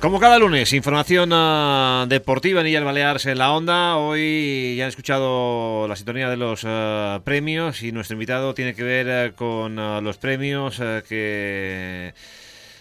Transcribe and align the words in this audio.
Como 0.00 0.18
cada 0.18 0.38
lunes, 0.38 0.72
información 0.72 1.30
uh, 1.30 2.06
deportiva 2.08 2.62
en 2.62 2.68
Illas 2.68 2.84
Baleares 2.84 3.26
en 3.26 3.36
la 3.36 3.52
onda. 3.52 3.98
Hoy 3.98 4.74
ya 4.74 4.84
han 4.84 4.88
escuchado 4.88 5.86
la 5.88 5.94
sintonía 5.94 6.30
de 6.30 6.38
los 6.38 6.64
uh, 6.64 7.20
premios 7.22 7.82
y 7.82 7.92
nuestro 7.92 8.14
invitado 8.14 8.54
tiene 8.54 8.74
que 8.74 8.82
ver 8.82 9.32
uh, 9.32 9.34
con 9.34 9.76
los 9.76 10.16
premios 10.16 10.78
que 11.06 12.14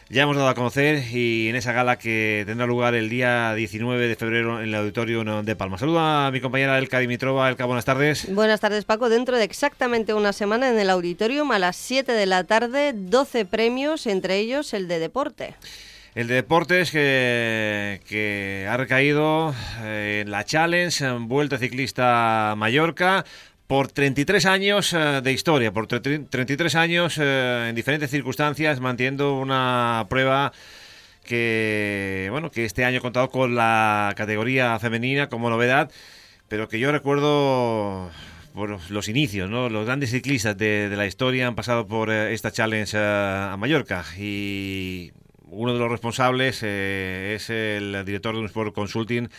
ya 0.08 0.23
hemos 0.23 0.38
dado 0.38 0.48
a 0.48 0.55
conocer 0.55 1.04
y 1.14 1.50
en 1.50 1.58
esa 1.58 1.73
gala 1.73 1.98
que 1.98 2.44
tendrá 2.48 2.66
lugar 2.66 2.95
el 2.95 3.09
día 3.09 3.54
19 3.54 4.08
de 4.08 4.16
febrero 4.16 4.62
en 4.62 4.70
el 4.70 4.76
Auditorio 4.76 5.44
de 5.44 5.56
Palma. 5.58 5.78
Saluda 5.78 6.28
a 6.28 6.31
mi 6.31 6.40
compañera 6.40 6.80
Elka 6.80 7.00
Dimitrova. 7.00 7.50
Elka, 7.50 7.66
buenas 7.66 7.84
tardes. 7.84 8.34
Buenas 8.34 8.62
tardes, 8.62 8.86
Paco. 8.86 9.09
Dentro 9.09 9.36
de 9.36 9.44
exactamente 9.44 10.14
una 10.14 10.31
semana 10.31 10.70
en 10.70 10.80
el 10.80 10.90
Auditorium 10.90 11.52
a 11.52 11.59
las 11.59 11.75
7 11.75 12.14
de 12.14 12.25
la 12.25 12.45
tarde, 12.45 12.94
12 12.95 13.44
premios, 13.44 14.08
entre 14.08 14.38
ellos 14.38 14.73
el 14.73 14.88
de 14.88 15.00
deporte. 15.00 15.56
El 16.20 16.28
de 16.28 16.36
deportes 16.36 16.92
que, 16.92 18.67
ha 18.70 18.75
recaído 18.75 19.56
eh, 19.84 20.23
en 20.25 20.31
la 20.31 20.44
Challenge, 20.44 21.06
en 21.06 21.30
Vuelta 21.30 21.58
Ciclista 21.58 22.56
Mallorca, 22.58 23.23
por 23.67 23.88
33 23.88 24.45
años 24.45 24.92
eh, 24.92 25.22
de 25.23 25.31
historia, 25.31 25.72
por 25.72 25.88
33 25.88 26.75
años 26.75 27.17
eh, 27.22 27.67
en 27.70 27.73
diferentes 27.73 28.12
circunstancias, 28.12 28.81
manteniendo 28.81 29.38
una 29.38 30.08
prueba 30.09 30.52
que, 31.23 32.28
bueno, 32.31 32.52
que 32.52 32.66
este 32.66 32.84
año 32.84 32.97
ha 32.97 33.02
contado 33.02 33.30
con 33.30 33.56
la 33.56 34.14
categoría 34.17 34.78
femenina 34.78 35.30
como 35.30 35.50
novedad, 35.50 35.90
pero 36.50 36.67
que 36.67 36.80
yo 36.80 36.92
recuerdo 36.92 38.12
por 38.53 38.92
los 38.92 39.08
inicios, 39.08 39.50
¿no? 39.50 39.70
Los 39.70 39.86
grandes 39.86 40.12
ciclistas 40.12 40.58
de, 40.58 40.90
de 40.90 40.97
la 40.97 41.06
historia 41.06 41.47
han 41.47 41.56
pasado 41.56 41.88
por 41.88 42.12
esta 42.12 42.52
challenge 42.52 42.97
a 42.97 43.56
Mallorca 43.58 44.03
y 44.17 45.14
uno 45.52 45.73
de 45.73 45.80
los 45.80 45.89
responsables 45.89 46.61
eh, 46.64 47.33
es 47.36 47.50
el 47.50 48.03
director 48.05 48.33
de 48.33 48.39
un 48.39 48.45
Sport 48.45 48.73
Consulting, 48.73 49.30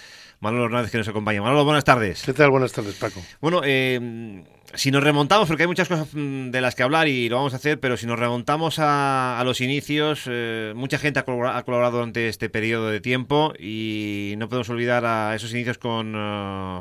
Manolo 0.40 0.66
Hernández, 0.66 0.90
que 0.90 0.98
nos 0.98 1.08
acompaña. 1.08 1.42
Manolo, 1.42 1.64
buenas 1.64 1.84
tardes. 1.84 2.22
¿Qué 2.24 2.32
tal? 2.32 2.50
Buenas 2.50 2.72
tardes, 2.72 2.94
Paco. 2.96 3.20
Bueno, 3.40 3.62
eh, 3.64 4.42
si 4.74 4.90
nos 4.90 5.02
remontamos, 5.02 5.48
porque 5.48 5.64
hay 5.64 5.66
muchas 5.66 5.88
cosas 5.88 6.08
mm, 6.12 6.50
de 6.50 6.60
las 6.60 6.74
que 6.74 6.82
hablar 6.82 7.08
y 7.08 7.28
lo 7.28 7.36
vamos 7.36 7.52
a 7.52 7.56
hacer, 7.56 7.78
pero 7.80 7.96
si 7.96 8.06
nos 8.06 8.18
remontamos 8.18 8.76
a, 8.78 9.40
los 9.44 9.60
inicios, 9.60 10.24
eh, 10.26 10.72
mucha 10.74 10.98
gente 10.98 11.20
ha 11.20 11.24
colaborado, 11.24 11.90
durante 11.90 12.28
este 12.28 12.48
periodo 12.48 12.88
de 12.90 13.00
tiempo 13.00 13.52
y 13.58 14.34
no 14.38 14.48
podemos 14.48 14.68
olvidar 14.70 15.04
a 15.04 15.34
esos 15.34 15.52
inicios 15.52 15.78
con 15.78 16.12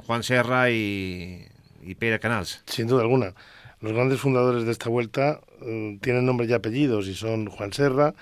Juan 0.01 0.23
Serra 0.23 0.71
y, 0.71 1.45
y 1.81 1.95
Pere 1.95 2.19
Canals. 2.19 2.63
Sin 2.65 2.87
duda 2.87 3.01
alguna. 3.01 3.33
Los 3.81 3.93
grandes 3.93 4.19
fundadores 4.19 4.65
de 4.65 4.71
esta 4.71 4.89
vuelta 4.89 5.39
tienen 6.01 6.25
nombres 6.25 6.49
y 6.49 6.53
apellidos 6.53 7.07
y 7.07 7.15
son 7.15 7.47
Juan 7.47 7.71
Serra, 7.71 8.13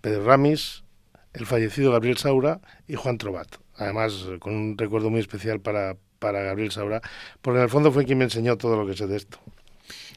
Pedro 0.00 0.24
Ramis, 0.24 0.84
el 1.32 1.46
fallecido 1.46 1.92
Gabriel 1.92 2.16
Saura 2.16 2.60
y 2.86 2.94
Juan 2.94 3.18
Trobat. 3.18 3.56
Además, 3.76 4.26
con 4.38 4.54
un 4.54 4.78
recuerdo 4.78 5.10
muy 5.10 5.20
especial 5.20 5.60
para, 5.60 5.96
para 6.18 6.42
Gabriel 6.42 6.70
Saura, 6.70 7.00
porque 7.40 7.58
en 7.58 7.64
el 7.64 7.70
fondo 7.70 7.92
fue 7.92 8.04
quien 8.04 8.18
me 8.18 8.24
enseñó 8.24 8.56
todo 8.56 8.76
lo 8.76 8.86
que 8.86 8.96
sé 8.96 9.06
de 9.06 9.16
esto. 9.16 9.38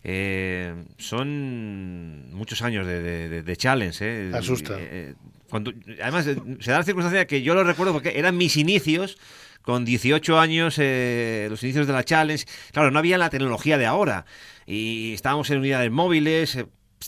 Eh, 0.03 0.73
son 0.97 2.31
muchos 2.33 2.61
años 2.61 2.85
de, 2.85 3.55
challenge. 3.57 3.99
¿eh? 4.01 4.31
Asusta. 4.33 4.75
Eh, 4.77 5.15
cuando, 5.49 5.71
además, 6.01 6.25
se 6.25 6.71
da 6.71 6.79
la 6.79 6.83
circunstancia 6.83 7.25
que 7.25 7.41
yo 7.41 7.53
lo 7.55 7.63
recuerdo 7.63 7.93
porque 7.93 8.17
eran 8.19 8.35
mis 8.35 8.57
inicios 8.57 9.17
con 9.61 9.85
18 9.85 10.39
años, 10.39 10.77
los 10.77 11.63
inicios 11.63 11.87
de 11.87 11.93
la 11.93 12.03
challenge. 12.03 12.45
Claro, 12.73 12.91
no 12.91 12.99
había 12.99 13.17
la 13.17 13.29
tecnología 13.29 13.77
de 13.77 13.85
ahora 13.85 14.25
y 14.65 15.13
estábamos 15.13 15.49
en 15.51 15.59
unidades 15.59 15.91
móviles, 15.91 16.57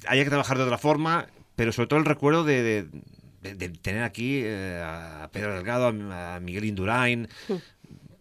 había 0.08 0.24
que 0.24 0.30
trabajar 0.30 0.58
de 0.58 0.64
otra 0.64 0.78
forma 0.78 1.28
pero 1.56 1.72
sobre 1.72 1.88
todo 1.88 2.00
el 2.00 2.06
recuerdo 2.06 2.44
de, 2.44 2.88
tener 3.82 4.04
aquí 4.04 4.42
eh, 4.44 4.82
a 4.84 5.30
Pedro 5.32 5.56
Delgado, 5.56 5.88
a, 5.88 6.40
Miguel 6.40 6.66
Indurain, 6.66 7.28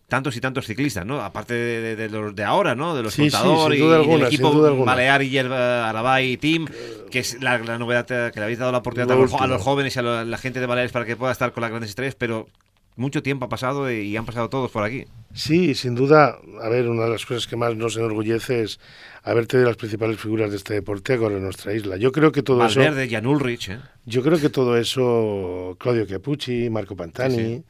tantos 0.09 0.37
y 0.37 0.41
tantos 0.41 0.67
ciclistas, 0.67 1.05
¿no? 1.05 1.21
Aparte 1.21 1.55
de, 1.55 2.09
los 2.09 2.35
de 2.35 2.45
ahora, 2.45 2.75
¿no? 2.75 2.95
De 2.95 3.03
los 3.03 3.15
sí, 3.15 3.23
contadores 3.23 3.79
y, 3.79 3.83
el 3.83 4.23
equipo 4.27 4.85
Balear 4.85 5.23
y 5.23 5.39
el 5.39 5.53
Arabay 5.53 6.37
Team, 6.37 6.67
que 7.11 7.21
es 7.21 7.43
la, 7.43 7.59
novedad 7.79 8.07
que 8.07 8.39
le 8.39 8.43
habéis 8.43 8.59
dado 8.59 8.73
la 8.73 8.79
oportunidad 8.79 9.17
a 9.17 9.47
los, 9.47 9.63
jóvenes 9.63 9.97
y 9.97 9.99
a 9.99 10.03
la, 10.03 10.39
gente 10.39 10.61
de 10.61 10.67
Baleares 10.67 10.93
para 10.93 11.05
que 11.05 11.17
pueda 11.17 11.33
estar 11.33 11.53
con 11.53 11.63
las 11.63 11.71
grandes 11.71 11.91
estrellas, 11.91 12.15
pero 12.17 12.49
mucho 12.97 13.23
tiempo 13.23 13.47
ha 13.47 13.49
pasado 13.49 13.91
y 13.91 14.17
han 14.17 14.25
pasado 14.25 14.49
todos 14.49 14.71
por 14.71 14.85
aquí. 14.85 15.07
Sí, 15.33 15.75
sin 15.75 15.97
duda, 15.97 16.39
a 16.63 16.69
ver, 16.69 16.89
una 16.89 17.05
de 17.05 17.11
las 17.11 17.27
cosas 17.27 17.49
que 17.49 17.57
más 17.57 17.75
nos 17.75 17.97
enorgullece 17.97 18.63
es 18.63 18.79
haber 19.25 19.47
tenido 19.47 19.69
las 19.69 19.77
principales 19.77 20.21
figuras 20.21 20.51
de 20.51 20.57
este 20.57 20.75
deporte 20.75 21.19
con 21.19 21.41
nuestra 21.43 21.75
isla. 21.75 21.97
Yo 21.97 22.13
creo 22.13 22.31
que 22.31 22.43
todo 22.43 22.59
Valverde, 22.59 23.05
eso... 23.05 23.15
Jan 23.15 23.27
Ulrich, 23.27 23.71
¿eh? 23.71 23.79
Yo 24.07 24.23
creo 24.23 24.39
que 24.39 24.49
todo 24.49 24.77
eso, 24.77 25.77
Claudio 25.81 26.07
Capucci, 26.07 26.71
Marco 26.71 26.95
Pantani, 26.95 27.65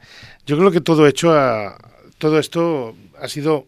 yo 0.45 0.57
creo 0.57 0.69
que 0.69 0.81
todo 0.81 1.07
hecho 1.07 1.31
a, 1.31 1.75
todo 2.19 2.37
esto 2.37 2.95
ha 3.19 3.27
sido, 3.27 3.65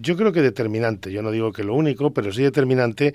yo 0.00 0.16
creo 0.16 0.32
que 0.32 0.42
determinante. 0.42 1.12
Yo 1.12 1.22
no 1.22 1.30
digo 1.30 1.52
que 1.52 1.62
lo 1.62 1.74
único, 1.74 2.12
pero 2.12 2.32
sí 2.32 2.42
determinante 2.42 3.14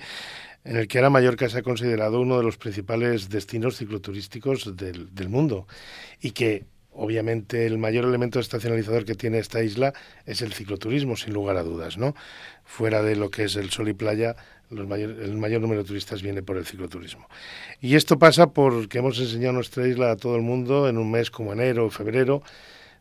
en 0.64 0.76
el 0.76 0.88
que 0.88 0.98
ahora 0.98 1.10
Mallorca 1.10 1.48
se 1.48 1.58
ha 1.58 1.62
considerado 1.62 2.20
uno 2.20 2.38
de 2.38 2.44
los 2.44 2.56
principales 2.56 3.28
destinos 3.28 3.76
cicloturísticos 3.76 4.76
del, 4.76 5.12
del 5.14 5.28
mundo 5.28 5.66
y 6.20 6.30
que 6.30 6.64
Obviamente 6.94 7.66
el 7.66 7.78
mayor 7.78 8.04
elemento 8.04 8.38
estacionalizador 8.38 9.04
que 9.04 9.14
tiene 9.14 9.38
esta 9.38 9.62
isla 9.62 9.94
es 10.26 10.42
el 10.42 10.52
cicloturismo, 10.52 11.16
sin 11.16 11.32
lugar 11.32 11.56
a 11.56 11.62
dudas, 11.62 11.96
¿no? 11.96 12.14
Fuera 12.64 13.02
de 13.02 13.16
lo 13.16 13.30
que 13.30 13.44
es 13.44 13.56
el 13.56 13.70
sol 13.70 13.88
y 13.88 13.94
playa, 13.94 14.36
el 14.70 15.36
mayor 15.36 15.60
número 15.60 15.82
de 15.82 15.88
turistas 15.88 16.22
viene 16.22 16.42
por 16.42 16.56
el 16.56 16.66
cicloturismo. 16.66 17.28
Y 17.80 17.96
esto 17.96 18.18
pasa 18.18 18.48
porque 18.48 18.98
hemos 18.98 19.18
enseñado 19.18 19.54
nuestra 19.54 19.86
isla 19.86 20.10
a 20.10 20.16
todo 20.16 20.36
el 20.36 20.42
mundo 20.42 20.88
en 20.88 20.98
un 20.98 21.10
mes 21.10 21.30
como 21.30 21.52
enero 21.52 21.86
o 21.86 21.90
febrero, 21.90 22.42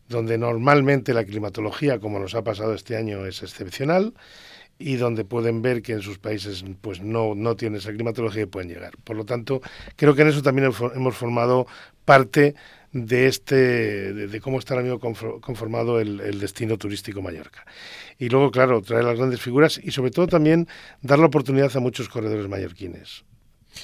donde 0.07 0.37
normalmente 0.37 1.13
la 1.13 1.23
climatología, 1.23 1.99
como 1.99 2.19
nos 2.19 2.35
ha 2.35 2.43
pasado 2.43 2.73
este 2.73 2.97
año, 2.97 3.25
es 3.25 3.43
excepcional 3.43 4.13
y 4.77 4.95
donde 4.95 5.25
pueden 5.25 5.61
ver 5.61 5.81
que 5.81 5.93
en 5.93 6.01
sus 6.01 6.17
países 6.17 6.63
pues 6.81 7.01
no, 7.01 7.35
no 7.35 7.55
tiene 7.55 7.77
esa 7.77 7.91
climatología 7.91 8.43
y 8.43 8.47
pueden 8.47 8.69
llegar. 8.69 8.93
Por 9.03 9.15
lo 9.15 9.25
tanto, 9.25 9.61
creo 9.95 10.15
que 10.15 10.23
en 10.23 10.29
eso 10.29 10.41
también 10.41 10.71
hemos 10.95 11.15
formado 11.15 11.67
parte 12.03 12.55
de 12.93 13.27
este 13.27 14.13
de, 14.13 14.41
cómo 14.41 14.59
está 14.59 14.73
ahora 14.73 14.83
mismo 14.85 14.99
conformado 15.39 15.99
el, 15.99 16.39
destino 16.39 16.77
turístico 16.77 17.21
Mallorca. 17.21 17.65
Y 18.19 18.29
luego, 18.29 18.51
claro, 18.51 18.81
traer 18.81 19.05
las 19.05 19.17
grandes 19.17 19.41
figuras 19.41 19.79
y 19.81 19.91
sobre 19.91 20.11
todo 20.11 20.27
también 20.27 20.67
dar 21.01 21.19
la 21.19 21.27
oportunidad 21.27 21.75
a 21.75 21.79
muchos 21.79 22.09
corredores 22.09 22.47
mallorquines. 22.47 23.23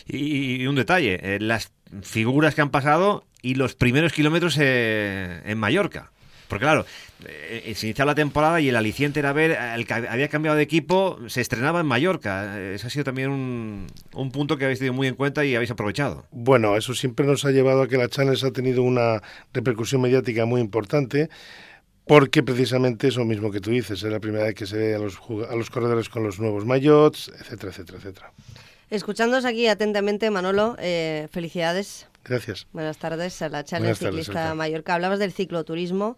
Y, 0.06 0.66
un 0.68 0.76
detalle, 0.76 1.20
eh, 1.36 1.40
las 1.40 1.72
figuras 2.02 2.54
que 2.54 2.62
han 2.62 2.72
pasado 2.72 3.26
y 3.42 3.56
los 3.56 3.76
primeros 3.76 4.12
kilómetros 4.12 4.58
eh, 4.60 5.42
en 5.46 5.58
Mallorca. 5.58 6.12
Porque 6.48 6.64
claro, 6.64 6.86
eh, 7.26 7.74
se 7.76 7.88
iniciaba 7.88 8.12
la 8.12 8.16
temporada 8.16 8.62
y 8.62 8.70
el 8.70 8.76
aliciente 8.76 9.20
era 9.20 9.34
ver, 9.34 9.58
el 9.76 9.86
que 9.86 9.94
había 9.94 10.28
cambiado 10.30 10.58
de 10.58 10.64
equipo, 10.64 11.20
se 11.28 11.42
estrenaba 11.42 11.80
en 11.80 11.86
Mallorca. 11.86 12.60
Ese 12.74 12.88
ha 12.88 12.90
sido 12.90 13.04
también 13.04 13.30
un, 13.30 13.88
un, 14.14 14.32
punto 14.32 14.58
que 14.58 14.66
habéis 14.66 14.80
tenido 14.80 14.94
muy 14.94 15.08
en 15.08 15.16
cuenta 15.16 15.44
y 15.44 15.56
habéis 15.56 15.72
aprovechado. 15.72 16.26
Bueno, 16.32 16.78
eso 16.78 16.94
siempre 16.94 17.26
nos 17.26 17.44
ha 17.46 17.52
llevado 17.52 17.84
a 17.84 17.88
que 17.88 17.98
la 17.98 18.08
Challenge 18.08 18.46
ha 18.46 18.52
tenido 18.52 18.84
una 18.84 19.22
repercusión 19.54 20.02
mediática 20.02 20.46
muy 20.46 20.62
importante. 20.62 21.30
Porque 22.08 22.42
precisamente 22.42 23.10
eso 23.10 23.26
mismo 23.26 23.52
que 23.52 23.60
tú 23.60 23.70
dices, 23.70 24.02
es 24.02 24.10
la 24.10 24.22
primera 24.22 24.46
vez 24.46 24.56
que 24.56 24.66
se 24.66 24.78
ve 24.78 24.96
a 24.96 24.98
los, 24.98 25.20
a 25.50 25.56
los 25.56 25.70
corredores 25.70 26.08
con 26.08 26.24
los 26.24 26.40
nuevos 26.40 26.66
maillots, 26.66 27.30
etcétera, 27.38 27.74
etcétera, 27.74 27.98
etcétera. 27.98 28.32
Escuchándonos 28.90 29.46
aquí 29.46 29.68
atentamente, 29.68 30.30
Manolo, 30.32 30.76
eh, 30.80 31.28
felicidades 31.32 32.08
Gracias. 32.28 32.68
Buenas 32.74 32.98
tardes 32.98 33.42
a 33.42 33.48
la 33.48 33.64
Challenge 33.64 33.96
Ciclista 33.96 34.54
Mallorca. 34.54 34.96
Hablabas 34.96 35.20
del 35.20 35.32
cicloturismo. 35.32 36.18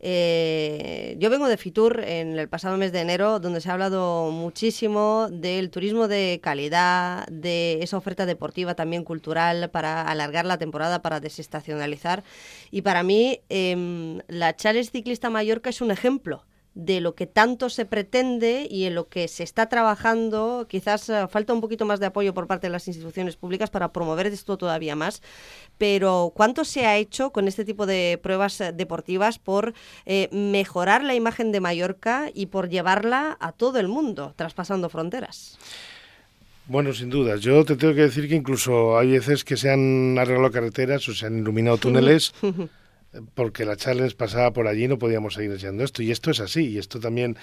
Eh, 0.00 1.14
yo 1.18 1.30
vengo 1.30 1.46
de 1.46 1.56
Fitur 1.56 2.00
en 2.00 2.36
el 2.36 2.48
pasado 2.48 2.76
mes 2.76 2.90
de 2.90 3.00
enero, 3.00 3.38
donde 3.38 3.60
se 3.60 3.70
ha 3.70 3.74
hablado 3.74 4.32
muchísimo 4.32 5.28
del 5.30 5.70
turismo 5.70 6.08
de 6.08 6.40
calidad, 6.42 7.26
de 7.28 7.78
esa 7.82 7.96
oferta 7.96 8.26
deportiva 8.26 8.74
también 8.74 9.04
cultural 9.04 9.70
para 9.70 10.02
alargar 10.02 10.44
la 10.44 10.58
temporada, 10.58 11.02
para 11.02 11.20
desestacionalizar. 11.20 12.24
Y 12.72 12.82
para 12.82 13.04
mí, 13.04 13.40
em, 13.48 14.20
la 14.26 14.56
Challenge 14.56 14.90
Ciclista 14.90 15.30
Mallorca 15.30 15.70
es 15.70 15.80
un 15.80 15.92
ejemplo 15.92 16.44
de 16.74 17.00
lo 17.00 17.14
que 17.14 17.26
tanto 17.26 17.70
se 17.70 17.84
pretende 17.86 18.66
y 18.68 18.84
en 18.84 18.94
lo 18.94 19.08
que 19.08 19.28
se 19.28 19.42
está 19.44 19.68
trabajando. 19.68 20.66
Quizás 20.68 21.08
eh, 21.08 21.26
falta 21.28 21.52
un 21.52 21.60
poquito 21.60 21.84
más 21.84 22.00
de 22.00 22.06
apoyo 22.06 22.34
por 22.34 22.46
parte 22.46 22.66
de 22.66 22.72
las 22.72 22.88
instituciones 22.88 23.36
públicas 23.36 23.70
para 23.70 23.92
promover 23.92 24.26
esto 24.26 24.58
todavía 24.58 24.96
más. 24.96 25.22
Pero 25.78 26.32
¿cuánto 26.34 26.64
se 26.64 26.86
ha 26.86 26.96
hecho 26.96 27.30
con 27.30 27.46
este 27.46 27.64
tipo 27.64 27.86
de 27.86 28.18
pruebas 28.22 28.60
eh, 28.60 28.72
deportivas 28.72 29.38
por 29.38 29.72
eh, 30.04 30.28
mejorar 30.32 31.04
la 31.04 31.14
imagen 31.14 31.52
de 31.52 31.60
Mallorca 31.60 32.30
y 32.34 32.46
por 32.46 32.68
llevarla 32.68 33.36
a 33.40 33.52
todo 33.52 33.78
el 33.78 33.88
mundo, 33.88 34.34
traspasando 34.36 34.88
fronteras? 34.88 35.58
Bueno, 36.66 36.92
sin 36.92 37.10
duda. 37.10 37.36
Yo 37.36 37.64
te 37.64 37.76
tengo 37.76 37.94
que 37.94 38.02
decir 38.02 38.28
que 38.28 38.34
incluso 38.34 38.98
hay 38.98 39.12
veces 39.12 39.44
que 39.44 39.56
se 39.56 39.70
han 39.70 40.18
arreglado 40.18 40.50
carreteras 40.50 41.06
o 41.08 41.14
se 41.14 41.26
han 41.26 41.38
iluminado 41.38 41.76
túneles 41.76 42.32
porque 43.34 43.64
la 43.64 43.76
Challenge 43.76 44.14
pasaba 44.16 44.52
por 44.52 44.66
allí 44.66 44.84
y 44.84 44.88
no 44.88 44.98
podíamos 44.98 45.34
seguir 45.34 45.52
enseñando 45.52 45.84
esto. 45.84 46.02
Y 46.02 46.10
esto 46.10 46.30
es 46.30 46.40
así, 46.40 46.68
y 46.68 46.78
esto 46.78 47.00
también 47.00 47.36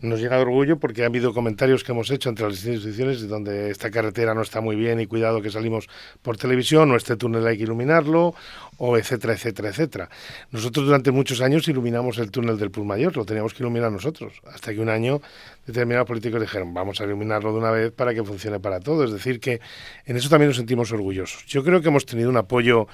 nos 0.00 0.20
llega 0.20 0.36
de 0.36 0.42
orgullo 0.42 0.78
porque 0.78 1.04
ha 1.04 1.06
habido 1.06 1.32
comentarios 1.32 1.84
que 1.84 1.92
hemos 1.92 2.10
hecho 2.10 2.28
entre 2.28 2.48
las 2.48 2.64
instituciones 2.64 3.28
donde 3.28 3.70
esta 3.70 3.90
carretera 3.90 4.34
no 4.34 4.42
está 4.42 4.60
muy 4.60 4.74
bien 4.74 5.00
y 5.00 5.06
cuidado 5.06 5.40
que 5.40 5.50
salimos 5.50 5.88
por 6.22 6.36
televisión, 6.36 6.90
o 6.90 6.96
este 6.96 7.16
túnel 7.16 7.46
hay 7.46 7.56
que 7.56 7.62
iluminarlo, 7.62 8.34
o 8.78 8.96
etcétera, 8.96 9.34
etcétera, 9.34 9.68
etcétera. 9.68 10.10
Nosotros 10.50 10.86
durante 10.86 11.12
muchos 11.12 11.40
años 11.40 11.68
iluminamos 11.68 12.18
el 12.18 12.30
túnel 12.30 12.58
del 12.58 12.70
Mayor, 12.84 13.16
lo 13.16 13.24
teníamos 13.24 13.54
que 13.54 13.62
iluminar 13.62 13.92
nosotros, 13.92 14.42
hasta 14.52 14.72
que 14.72 14.80
un 14.80 14.88
año 14.88 15.20
determinados 15.66 16.08
políticos 16.08 16.40
dijeron, 16.40 16.74
vamos 16.74 17.00
a 17.00 17.04
iluminarlo 17.04 17.52
de 17.52 17.58
una 17.58 17.70
vez 17.70 17.92
para 17.92 18.12
que 18.12 18.24
funcione 18.24 18.58
para 18.58 18.80
todo. 18.80 19.04
Es 19.04 19.12
decir, 19.12 19.38
que 19.38 19.60
en 20.04 20.16
eso 20.16 20.28
también 20.28 20.48
nos 20.48 20.56
sentimos 20.56 20.90
orgullosos. 20.90 21.46
Yo 21.46 21.62
creo 21.62 21.80
que 21.80 21.88
hemos 21.88 22.06
tenido 22.06 22.28
un 22.28 22.36
apoyo 22.36 22.88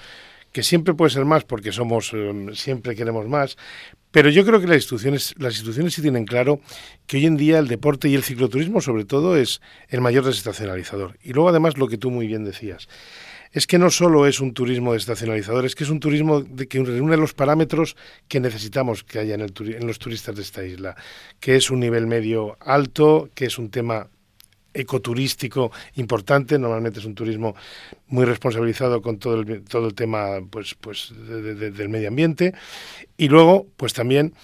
que 0.53 0.63
siempre 0.63 0.95
puede 0.95 1.11
ser 1.11 1.25
más 1.25 1.45
porque 1.45 1.73
somos 1.73 2.13
em, 2.13 2.55
siempre 2.55 2.95
queremos 2.95 3.29
más, 3.29 3.57
pero 4.11 4.31
yo 4.31 4.45
creo 4.45 4.61
que 4.61 4.67
las 4.67 4.77
instituciones 4.77 5.35
las 5.39 5.55
instituciones 5.55 5.95
sí 5.95 6.03
tienen 6.03 6.25
claro 6.25 6.61
que 7.07 7.19
hoy 7.19 7.27
en 7.27 7.37
día 7.37 7.59
el 7.59 7.69
deporte 7.69 8.09
y 8.09 8.15
el 8.15 8.23
cicloturismo 8.23 8.81
sobre 8.81 9.05
todo 9.05 9.37
es 9.37 9.61
el 9.89 10.01
mayor 10.01 10.25
desestacionalizador. 10.25 11.19
Y 11.23 11.33
luego 11.33 11.51
además 11.51 11.77
lo 11.77 11.89
que 11.89 11.99
tú 11.99 12.11
muy 12.11 12.27
bien 12.27 12.45
decías, 12.45 12.89
es 13.53 13.67
que 13.67 13.79
no 13.79 13.91
solo 13.91 14.27
es 14.27 14.41
un 14.41 14.53
turismo 14.53 14.93
desestacionalizador, 14.93 15.65
es 15.65 15.75
que 15.75 15.85
es 15.85 15.91
un 15.91 16.01
turismo 16.01 16.43
de 16.43 16.67
que 16.67 16.83
reúne 16.83 17.17
los 17.17 17.35
parámetros 17.35 17.97
que 18.29 18.41
necesitamos 18.41 19.05
que 19.05 19.19
haya 19.19 19.35
en, 19.35 19.41
el, 19.41 19.53
en 19.59 19.87
los 19.87 19.99
turistas 19.99 20.37
de 20.37 20.43
esta 20.43 20.65
isla, 20.65 20.97
que 21.41 21.57
es 21.57 21.71
un 21.71 21.81
nivel 21.81 22.07
medio 22.07 22.57
alto, 22.61 23.31
que 23.35 23.47
es 23.47 23.59
un 23.59 23.71
tema 23.71 24.09
ecoturístico 24.75 25.73
importante. 25.97 26.59
Normalmente 26.59 27.01
es 27.01 27.05
un 27.05 27.15
turismo 27.15 27.55
muy 28.07 28.25
responsabilizado 28.25 29.03
con 29.03 29.19
todo 29.19 29.41
el, 29.41 29.65
todo 29.65 29.89
el 29.89 29.95
tema 29.95 30.41
pues, 30.51 30.75
pues, 30.75 31.13
del 31.17 31.89
medio 31.89 32.09
ambiente. 32.09 32.55
Y 33.17 33.29
luego, 33.29 33.67
pues 33.77 33.93
también 33.93 34.35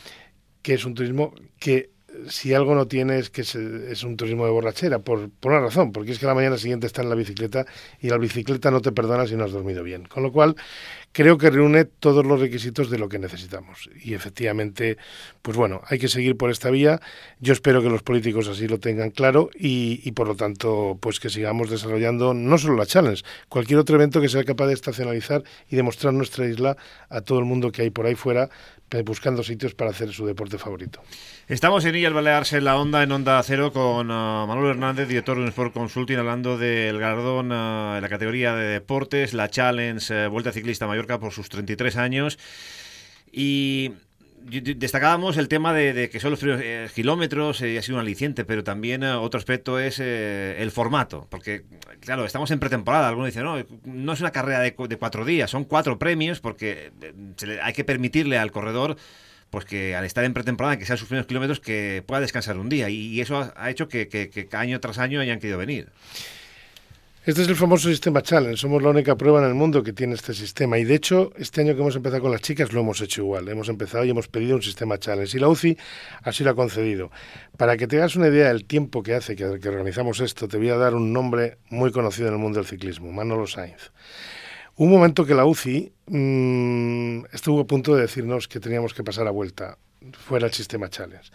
que 0.63 0.75
es 0.75 0.85
un 0.85 0.95
turismo 0.95 1.35
que 1.59 1.91
si 2.29 2.55
algo 2.55 2.75
no 2.75 2.87
tiene 2.87 3.19
es 3.19 3.31
que 3.31 3.43
es, 3.43 4.05
un 4.05 4.17
turismo 4.17 4.45
de 4.45 4.53
borrachera, 4.53 4.99
por, 4.99 5.31
por, 5.31 5.53
una 5.53 5.61
razón, 5.61 5.93
porque 5.93 6.13
es 6.13 6.19
que 6.19 6.27
la 6.27 6.35
mañana 6.35 6.59
siguiente 6.59 6.87
está 6.87 7.03
en 7.03 7.09
la 7.09 7.15
bicicleta 7.15 7.67
y 8.01 8.09
la 8.09 8.19
bicicleta 8.19 8.71
no 8.71 8.81
te 8.81 8.93
perdona 8.93 9.27
si 9.27 9.37
no 9.37 9.45
has 9.45 9.53
dormido 9.53 9.83
bien. 9.83 10.05
Con 10.05 10.23
lo 10.23 10.33
cual, 10.33 10.57
creo 11.13 11.39
que 11.39 11.49
reúne 11.49 11.85
todos 11.85 12.27
los 12.27 12.41
requisitos 12.41 12.91
de 12.91 12.99
lo 12.99 13.09
que 13.09 13.21
necesitamos. 13.21 13.89
Y 14.03 14.15
efectivamente, 14.15 14.99
pues 15.43 15.57
bueno, 15.57 15.81
hay 15.87 15.99
que 15.99 16.09
seguir 16.09 16.37
por 16.37 16.51
esta 16.51 16.71
vía. 16.71 17.01
Yo 17.39 17.53
espero 17.53 17.83
que 17.83 17.89
los 17.89 18.03
políticos 18.03 18.49
así 18.49 18.67
lo 18.67 18.81
tengan 18.81 19.11
claro 19.11 19.49
y, 19.55 20.01
y 20.05 20.13
por 20.13 20.27
lo 20.27 20.35
tanto, 20.35 20.99
pues 21.01 21.21
que 21.21 21.31
sigamos 21.31 21.71
desarrollando 21.71 22.35
no 22.35 22.59
solo 22.59 22.77
la 22.77 22.87
Challenge, 22.87 23.23
cualquier 23.49 23.79
otro 23.79 23.95
evento 23.95 24.21
que 24.21 24.29
sea 24.29 24.45
capaz 24.45 24.67
de 24.67 24.75
estacionalizar 24.75 25.45
y 25.71 25.77
demostrar 25.77 26.13
nuestra 26.13 26.47
isla 26.47 26.77
a 27.09 27.21
todo 27.21 27.39
el 27.39 27.45
mundo 27.45 27.71
que 27.71 27.83
hay 27.83 27.91
por 27.91 28.07
ahí 28.07 28.17
fuera 28.17 28.51
buscando 29.03 29.43
sitios 29.43 29.75
para 29.75 29.91
hacer 29.91 30.13
su 30.13 30.27
deporte 30.27 30.59
favorito. 30.59 31.03
Estamos 31.49 31.85
en 31.85 31.97
Illas 31.97 32.13
Baleares 32.13 32.53
en 32.53 32.65
la 32.65 32.77
onda, 32.77 33.03
en 33.03 33.13
Onda 33.13 33.43
Cero, 33.43 33.73
con 33.73 34.11
uh, 34.11 34.47
Manuel 34.47 34.71
Hernández, 34.71 35.09
director 35.09 35.39
de 35.41 35.49
Sport 35.49 35.73
Consulting, 35.73 36.17
hablando 36.17 36.59
del 36.59 36.99
galardón 36.99 37.51
uh, 37.51 37.97
en 37.97 38.03
la 38.03 38.09
categoría 38.09 38.55
de 38.55 38.67
deportes, 38.67 39.35
la 39.35 39.49
Challenge 39.49 40.27
uh, 40.27 40.31
Vuelta 40.31 40.53
Ciclista 40.53 40.87
Mallorca 40.87 41.19
por 41.19 41.33
sus 41.33 41.49
33 41.49 41.97
años. 41.97 42.39
Y 43.33 43.93
destacábamos 44.45 45.37
el 45.39 45.49
tema 45.49 45.73
de, 45.73 46.11
que 46.11 46.21
son 46.21 46.31
los 46.31 46.41
primeros 46.41 46.63
eh, 46.65 46.89
kilómetros 46.95 47.63
y 47.63 47.79
ha 47.79 47.83
sido 47.83 47.97
un 47.97 48.03
aliciente, 48.03 48.45
pero 48.45 48.63
también 48.63 49.03
otro 49.03 49.39
aspecto 49.39 49.79
es 49.79 49.99
eh, 50.01 50.57
el 50.59 50.71
formato, 50.71 51.27
porque 51.31 51.65
claro, 52.01 52.25
estamos 52.25 52.51
en 52.51 52.61
pretemporada, 52.61 53.09
algunos 53.09 53.29
dicen, 53.29 53.45
no, 53.45 53.57
no 53.85 54.13
es 54.13 54.21
una 54.21 54.33
carrera 54.33 54.61
de, 54.61 54.75
cuatro 54.75 55.25
días, 55.25 55.51
son 55.51 55.65
cuatro 55.65 55.99
premios 55.99 56.41
porque 56.41 56.93
eh, 57.01 57.59
hay 57.63 57.73
que 57.73 57.85
permitirle 57.85 58.39
al 58.39 58.53
corredor 58.53 58.97
pues 59.51 59.65
que 59.65 59.95
al 59.95 60.05
estar 60.05 60.25
en 60.25 60.35
pretemporada, 60.35 60.77
que 60.79 60.85
sean 60.85 60.99
sus 60.99 61.07
primeros 61.07 61.29
kilómetros, 61.29 61.61
que 61.61 62.03
pueda 62.05 62.21
descansar 62.21 62.59
un 62.59 62.69
día. 62.69 62.89
Y, 62.91 63.21
eso 63.21 63.53
ha, 63.55 63.71
hecho 63.71 63.87
que, 63.87 64.09
que, 64.09 64.49
año 64.51 64.81
tras 64.81 64.99
año 64.99 65.21
hayan 65.21 65.39
querido 65.39 65.59
venir. 65.59 65.91
Este 67.27 67.41
es 67.41 67.49
el 67.49 67.57
famoso 67.57 67.89
sistema 67.89 68.21
Challenge. 68.21 68.59
Somos 68.59 68.83
la 68.83 68.91
única 68.91 69.17
prueba 69.17 69.39
en 69.41 69.49
el 69.49 69.55
mundo 69.55 69.83
que 69.83 69.95
tiene 69.95 70.13
este 70.13 70.35
sistema. 70.35 70.77
Y 70.77 70.85
de 70.85 70.95
hecho, 70.95 71.33
este 71.39 71.63
año 71.63 71.75
que 71.75 71.81
hemos 71.81 71.97
empezado 71.97 72.21
con 72.21 72.31
las 72.31 72.43
chicas 72.43 72.71
lo 72.75 72.81
hemos 72.81 73.01
hecho 73.01 73.23
igual. 73.23 73.49
Hemos 73.49 73.71
empezado 73.71 74.05
y 74.05 74.11
hemos 74.11 74.29
pedido 74.29 74.57
un 74.57 74.63
sistema 74.63 74.99
Challenge. 74.99 75.35
Y 75.35 75.41
la 75.41 75.49
UCI 75.49 75.79
así 76.23 76.45
lo 76.45 76.51
ha 76.51 76.55
concedido. 76.55 77.11
Para 77.57 77.79
que 77.79 77.87
te 77.87 77.97
hagas 77.97 78.17
una 78.17 78.29
idea 78.29 78.49
del 78.49 78.67
tiempo 78.67 79.03
que 79.03 79.15
hace 79.15 79.37
que, 79.37 79.47
organizamos 79.47 80.21
esto, 80.21 80.49
te 80.49 80.59
voy 80.59 80.69
a 80.69 80.77
dar 80.77 80.95
un 80.95 81.15
nombre 81.15 81.57
muy 81.71 81.93
conocido 81.93 82.29
en 82.29 82.35
el 82.35 82.41
mundo 82.41 82.59
del 82.59 82.69
ciclismo, 82.69 83.11
Manolo 83.11 83.47
Sainz. 83.47 83.91
Un 84.77 84.91
momento 84.91 85.25
que 85.25 85.35
la 85.35 85.47
UCI 85.47 85.95
mmm, 86.09 87.25
estuvo 87.33 87.61
a 87.61 87.67
punto 87.67 87.95
de 87.95 88.03
decirnos 88.03 88.49
que 88.49 88.61
teníamos 88.61 88.93
que 88.93 89.03
pasar 89.03 89.27
a 89.27 89.31
vuelta 89.31 89.79
fuera 90.13 90.47
el 90.47 90.53
sistema 90.53 90.91
Challenge. 90.91 91.31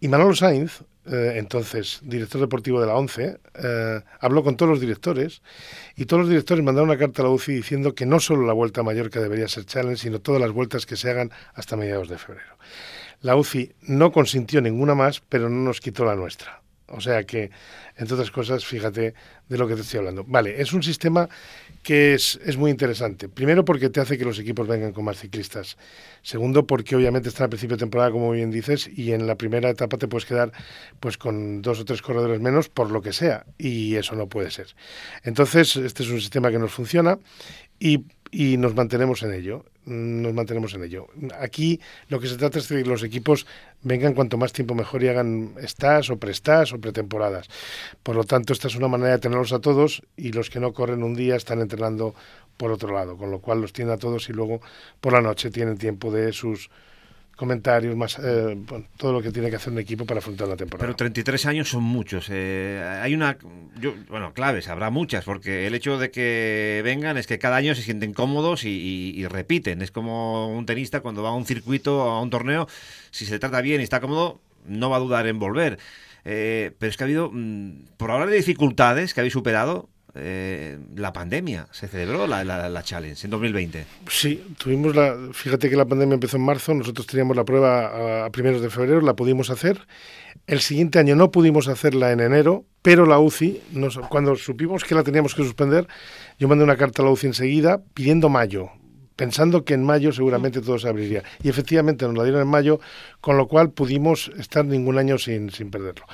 Y 0.00 0.08
Manolo 0.08 0.34
Sainz, 0.34 0.82
eh, 1.10 1.38
entonces 1.38 2.00
director 2.02 2.40
deportivo 2.40 2.80
de 2.80 2.86
la 2.86 2.94
ONCE, 2.94 3.40
eh, 3.54 4.00
habló 4.20 4.44
con 4.44 4.56
todos 4.56 4.70
los 4.70 4.80
directores 4.80 5.42
y 5.96 6.04
todos 6.04 6.20
los 6.20 6.28
directores 6.28 6.64
mandaron 6.64 6.88
una 6.88 6.98
carta 6.98 7.22
a 7.22 7.24
la 7.24 7.30
UCI 7.30 7.54
diciendo 7.54 7.94
que 7.94 8.06
no 8.06 8.20
solo 8.20 8.46
la 8.46 8.52
Vuelta 8.52 8.82
a 8.82 8.84
Mallorca 8.84 9.20
debería 9.20 9.48
ser 9.48 9.64
challenge, 9.64 10.02
sino 10.02 10.20
todas 10.20 10.40
las 10.40 10.52
vueltas 10.52 10.86
que 10.86 10.96
se 10.96 11.10
hagan 11.10 11.32
hasta 11.54 11.76
mediados 11.76 12.08
de 12.08 12.18
febrero. 12.18 12.56
La 13.22 13.34
UCI 13.36 13.72
no 13.82 14.12
consintió 14.12 14.60
ninguna 14.60 14.94
más, 14.94 15.20
pero 15.20 15.48
no 15.48 15.64
nos 15.64 15.80
quitó 15.80 16.04
la 16.04 16.14
nuestra. 16.14 16.62
O 16.90 17.00
sea 17.00 17.24
que, 17.24 17.50
entre 17.96 18.14
otras 18.14 18.30
cosas, 18.30 18.64
fíjate 18.64 19.14
de 19.48 19.58
lo 19.58 19.66
que 19.66 19.74
te 19.74 19.80
estoy 19.80 19.98
hablando. 19.98 20.24
Vale, 20.24 20.60
es 20.60 20.72
un 20.72 20.82
sistema 20.82 21.28
que 21.82 22.14
es, 22.14 22.38
es, 22.44 22.56
muy 22.56 22.70
interesante. 22.70 23.28
Primero 23.28 23.64
porque 23.64 23.88
te 23.88 24.00
hace 24.00 24.18
que 24.18 24.24
los 24.24 24.38
equipos 24.38 24.68
vengan 24.68 24.92
con 24.92 25.04
más 25.04 25.18
ciclistas. 25.18 25.76
Segundo 26.22 26.66
porque 26.66 26.94
obviamente 26.94 27.28
están 27.28 27.46
a 27.46 27.48
principio 27.48 27.76
de 27.76 27.80
temporada, 27.80 28.10
como 28.10 28.30
bien 28.32 28.50
dices, 28.50 28.88
y 28.94 29.12
en 29.12 29.26
la 29.26 29.36
primera 29.36 29.70
etapa 29.70 29.96
te 29.96 30.08
puedes 30.08 30.26
quedar 30.26 30.52
pues 31.00 31.16
con 31.16 31.62
dos 31.62 31.80
o 31.80 31.84
tres 31.84 32.02
corredores 32.02 32.40
menos 32.40 32.68
por 32.68 32.90
lo 32.90 33.00
que 33.00 33.12
sea, 33.12 33.46
y 33.56 33.96
eso 33.96 34.14
no 34.14 34.28
puede 34.28 34.50
ser. 34.50 34.68
Entonces, 35.24 35.76
este 35.76 36.02
es 36.02 36.10
un 36.10 36.20
sistema 36.20 36.50
que 36.50 36.58
nos 36.58 36.72
funciona 36.72 37.18
y 37.78 38.04
y 38.30 38.56
nos 38.56 38.74
mantenemos 38.74 39.22
en 39.22 39.34
ello. 39.34 39.64
Nos 39.86 40.34
mantenemos 40.34 40.74
en 40.74 40.84
ello. 40.84 41.08
Aquí 41.38 41.80
lo 42.08 42.20
que 42.20 42.28
se 42.28 42.36
trata 42.36 42.58
es 42.58 42.68
que 42.68 42.84
los 42.84 43.02
equipos 43.02 43.46
vengan 43.82 44.14
cuanto 44.14 44.36
más 44.36 44.52
tiempo 44.52 44.74
mejor 44.74 45.02
y 45.02 45.08
hagan 45.08 45.54
estas 45.60 46.10
o 46.10 46.18
prestas 46.18 46.72
o 46.72 46.78
pretemporadas. 46.78 47.48
Por 48.02 48.14
lo 48.16 48.24
tanto, 48.24 48.52
esta 48.52 48.68
es 48.68 48.76
una 48.76 48.88
manera 48.88 49.12
de 49.12 49.18
tenerlos 49.18 49.52
a 49.52 49.60
todos 49.60 50.02
y 50.16 50.32
los 50.32 50.50
que 50.50 50.60
no 50.60 50.72
corren 50.72 51.02
un 51.02 51.14
día 51.14 51.36
están 51.36 51.60
entrenando 51.60 52.14
por 52.56 52.70
otro 52.72 52.92
lado, 52.92 53.16
con 53.16 53.30
lo 53.30 53.40
cual 53.40 53.62
los 53.62 53.72
tiene 53.72 53.92
a 53.92 53.96
todos 53.96 54.28
y 54.28 54.34
luego 54.34 54.60
por 55.00 55.14
la 55.14 55.22
noche 55.22 55.50
tienen 55.50 55.78
tiempo 55.78 56.12
de 56.12 56.32
sus 56.32 56.68
comentarios, 57.40 57.96
más 57.96 58.18
eh, 58.22 58.54
todo 58.98 59.14
lo 59.14 59.22
que 59.22 59.32
tiene 59.32 59.48
que 59.48 59.56
hacer 59.56 59.72
un 59.72 59.78
equipo 59.78 60.04
para 60.04 60.18
afrontar 60.18 60.46
la 60.46 60.56
temporada. 60.56 60.86
Pero 60.86 60.94
33 60.94 61.46
años 61.46 61.70
son 61.70 61.82
muchos. 61.82 62.26
Eh, 62.30 62.86
hay 63.02 63.14
una, 63.14 63.38
bueno, 64.10 64.34
claves, 64.34 64.68
habrá 64.68 64.90
muchas, 64.90 65.24
porque 65.24 65.66
el 65.66 65.74
hecho 65.74 65.98
de 65.98 66.10
que 66.10 66.82
vengan 66.84 67.16
es 67.16 67.26
que 67.26 67.38
cada 67.38 67.56
año 67.56 67.74
se 67.74 67.80
sienten 67.80 68.12
cómodos 68.12 68.64
y, 68.64 69.26
repiten. 69.26 69.80
Es 69.80 69.90
como 69.90 70.54
un 70.54 70.66
tenista 70.66 71.00
cuando 71.00 71.22
va 71.22 71.30
a 71.30 71.34
un 71.34 71.46
circuito, 71.46 72.02
a 72.02 72.20
un 72.20 72.28
torneo, 72.28 72.68
si 73.10 73.24
se 73.24 73.38
trata 73.38 73.62
bien 73.62 73.80
y 73.80 73.84
está 73.84 74.00
cómodo, 74.00 74.42
no 74.66 74.90
va 74.90 74.98
a 74.98 75.00
dudar 75.00 75.26
en 75.26 75.38
volver. 75.38 75.78
Eh, 76.26 76.72
pero 76.78 76.90
es 76.90 76.98
que 76.98 77.04
ha 77.04 77.06
habido, 77.06 77.30
mm, 77.32 77.86
por 77.96 78.10
hablar 78.10 78.28
de 78.28 78.36
dificultades 78.36 79.14
que 79.14 79.20
habéis 79.20 79.32
superado, 79.32 79.88
eh, 80.14 80.78
la 80.96 81.12
pandemia. 81.12 81.68
Se 81.70 81.86
celebró 81.88 82.26
la, 82.26 82.44
la, 82.44 82.82
Challenge 82.82 83.24
en 83.24 83.30
2020. 83.30 83.86
Sí, 84.08 84.54
tuvimos 84.58 84.94
la. 84.96 85.16
Fíjate 85.32 85.70
que 85.70 85.76
la 85.76 85.84
pandemia 85.84 86.14
empezó 86.14 86.36
en 86.36 86.44
marzo, 86.44 86.74
nosotros 86.74 87.06
teníamos 87.06 87.36
la 87.36 87.44
prueba 87.44 88.24
a, 88.24 88.30
primeros 88.30 88.60
de 88.62 88.70
febrero, 88.70 89.00
la 89.00 89.14
pudimos 89.14 89.50
hacer. 89.50 89.86
El 90.46 90.60
siguiente 90.60 90.98
año 90.98 91.16
no 91.16 91.30
pudimos 91.30 91.68
hacerla 91.68 92.12
en 92.12 92.20
enero, 92.20 92.64
pero 92.82 93.06
la 93.06 93.18
UCI, 93.18 93.60
cuando 94.08 94.36
supimos 94.36 94.84
que 94.84 94.94
la 94.94 95.02
teníamos 95.02 95.34
que 95.34 95.42
suspender, 95.42 95.86
yo 96.38 96.48
mandé 96.48 96.64
una 96.64 96.76
carta 96.76 97.02
a 97.02 97.04
la 97.04 97.12
UCI 97.12 97.28
enseguida 97.28 97.80
pidiendo 97.94 98.28
mayo, 98.28 98.70
pensando 99.16 99.64
que 99.64 99.74
en 99.74 99.84
mayo 99.84 100.12
seguramente 100.12 100.60
todo 100.60 100.78
se 100.78 100.88
abriría. 100.88 101.22
Y 101.42 101.48
efectivamente 101.48 102.04
nos 102.06 102.16
la 102.16 102.24
dieron 102.24 102.42
en 102.42 102.48
mayo, 102.48 102.80
con 103.20 103.36
lo 103.36 103.46
cual 103.46 103.70
pudimos 103.70 104.30
estar 104.38 104.64
ningún 104.64 104.98
año 104.98 105.18
sin, 105.18 105.50
sin 105.50 105.70
perderlo. 105.70 106.06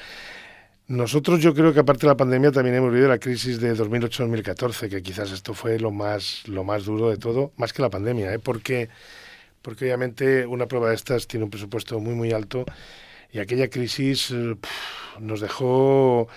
Nosotros 0.88 1.40
yo 1.40 1.52
creo 1.52 1.72
que 1.72 1.80
aparte 1.80 2.02
de 2.02 2.08
la 2.08 2.16
pandemia 2.16 2.52
también 2.52 2.76
hemos 2.76 2.90
vivido 2.92 3.08
la 3.08 3.18
crisis 3.18 3.60
de 3.60 3.74
2008-2014, 3.74 4.88
que 4.88 5.02
quizás 5.02 5.32
esto 5.32 5.52
fue 5.52 5.80
lo 5.80 5.90
más, 5.90 6.46
lo 6.46 6.62
más 6.62 6.84
duro 6.84 7.10
de 7.10 7.16
todo, 7.16 7.52
más 7.56 7.72
que 7.72 7.82
la 7.82 7.90
pandemia, 7.90 8.32
¿eh? 8.32 8.38
porque, 8.38 8.88
porque 9.62 9.86
obviamente 9.86 10.46
una 10.46 10.66
prueba 10.66 10.90
de 10.90 10.94
estas 10.94 11.26
tiene 11.26 11.42
un 11.44 11.50
presupuesto 11.50 11.98
muy 11.98 12.14
muy 12.14 12.32
alto 12.32 12.64
y 13.32 13.40
aquella 13.40 13.68
crisis 13.68 14.32
nos 15.18 15.40
dejó 15.40 16.28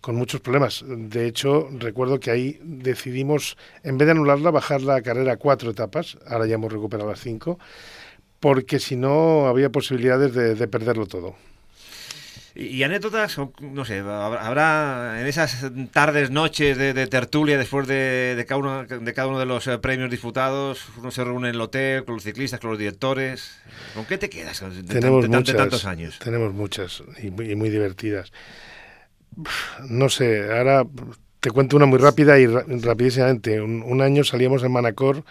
con 0.00 0.16
muchos 0.16 0.40
problemas. 0.40 0.84
De 0.86 1.26
hecho, 1.26 1.68
recuerdo 1.78 2.18
que 2.20 2.30
ahí 2.30 2.58
decidimos, 2.62 3.56
en 3.82 3.98
vez 3.98 4.06
de 4.06 4.12
anularla, 4.12 4.50
bajar 4.50 4.82
la 4.82 5.02
carrera 5.02 5.34
a 5.34 5.36
cuatro 5.36 5.70
etapas, 5.70 6.18
ahora 6.26 6.46
ya 6.46 6.54
hemos 6.54 6.72
recuperado 6.72 7.10
las 7.10 7.20
cinco, 7.20 7.58
porque 8.40 8.78
si 8.78 8.96
no 8.96 9.46
había 9.48 9.70
posibilidades 9.70 10.32
de, 10.34 10.68
perderlo 10.68 11.06
todo. 11.06 11.36
Y, 12.60 12.82
anécdotas, 12.82 13.38
no 13.60 13.84
sé, 13.84 14.00
habrá 14.00 15.20
en 15.20 15.26
esas 15.28 15.70
tardes, 15.92 16.30
noches 16.30 16.76
de, 16.76 17.06
tertulia 17.06 17.56
después 17.56 17.86
de, 17.86 18.44
cada 18.48 18.58
uno, 18.58 18.84
de 18.84 19.14
cada 19.14 19.28
uno 19.28 19.38
de 19.38 19.46
los 19.46 19.68
eh, 19.68 19.78
premios 19.78 20.10
disputados, 20.10 20.86
uno 20.98 21.12
se 21.12 21.22
reúne 21.22 21.50
en 21.50 21.54
el 21.54 21.60
hotel 21.60 22.04
con 22.04 22.16
los 22.16 22.24
ciclistas, 22.24 22.58
con 22.58 22.70
los 22.70 22.78
directores. 22.78 23.60
¿Con 23.94 24.06
qué 24.06 24.18
te 24.18 24.28
quedas 24.28 24.60
de, 24.60 24.82
tenemos 24.82 25.28
muchas, 25.28 25.56
tantos 25.56 25.84
años? 25.84 26.18
Tenemos 26.18 26.52
muchas 26.52 27.04
y 27.22 27.30
muy 27.30 27.70
divertidas 27.70 28.32
no 29.88 30.08
sé, 30.08 30.50
ahora 30.50 30.86
te 31.40 31.50
cuento 31.50 31.76
una 31.76 31.86
muy 31.86 31.98
rápida 31.98 32.38
y 32.38 32.46
rapidísimamente. 32.46 33.60
Un, 33.60 34.02
año 34.02 34.24
salíamos 34.24 34.62
en 34.64 34.72
Manacor 34.72 35.24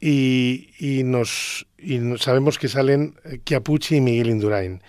y, 0.00 0.70
y, 0.78 1.02
nos, 1.02 1.66
y 1.78 1.98
sabemos 2.18 2.58
que 2.58 2.68
salen 2.68 3.14
Chiapucci 3.44 3.96
y 3.96 4.00
Miguel 4.00 4.30
Indurain. 4.30 4.82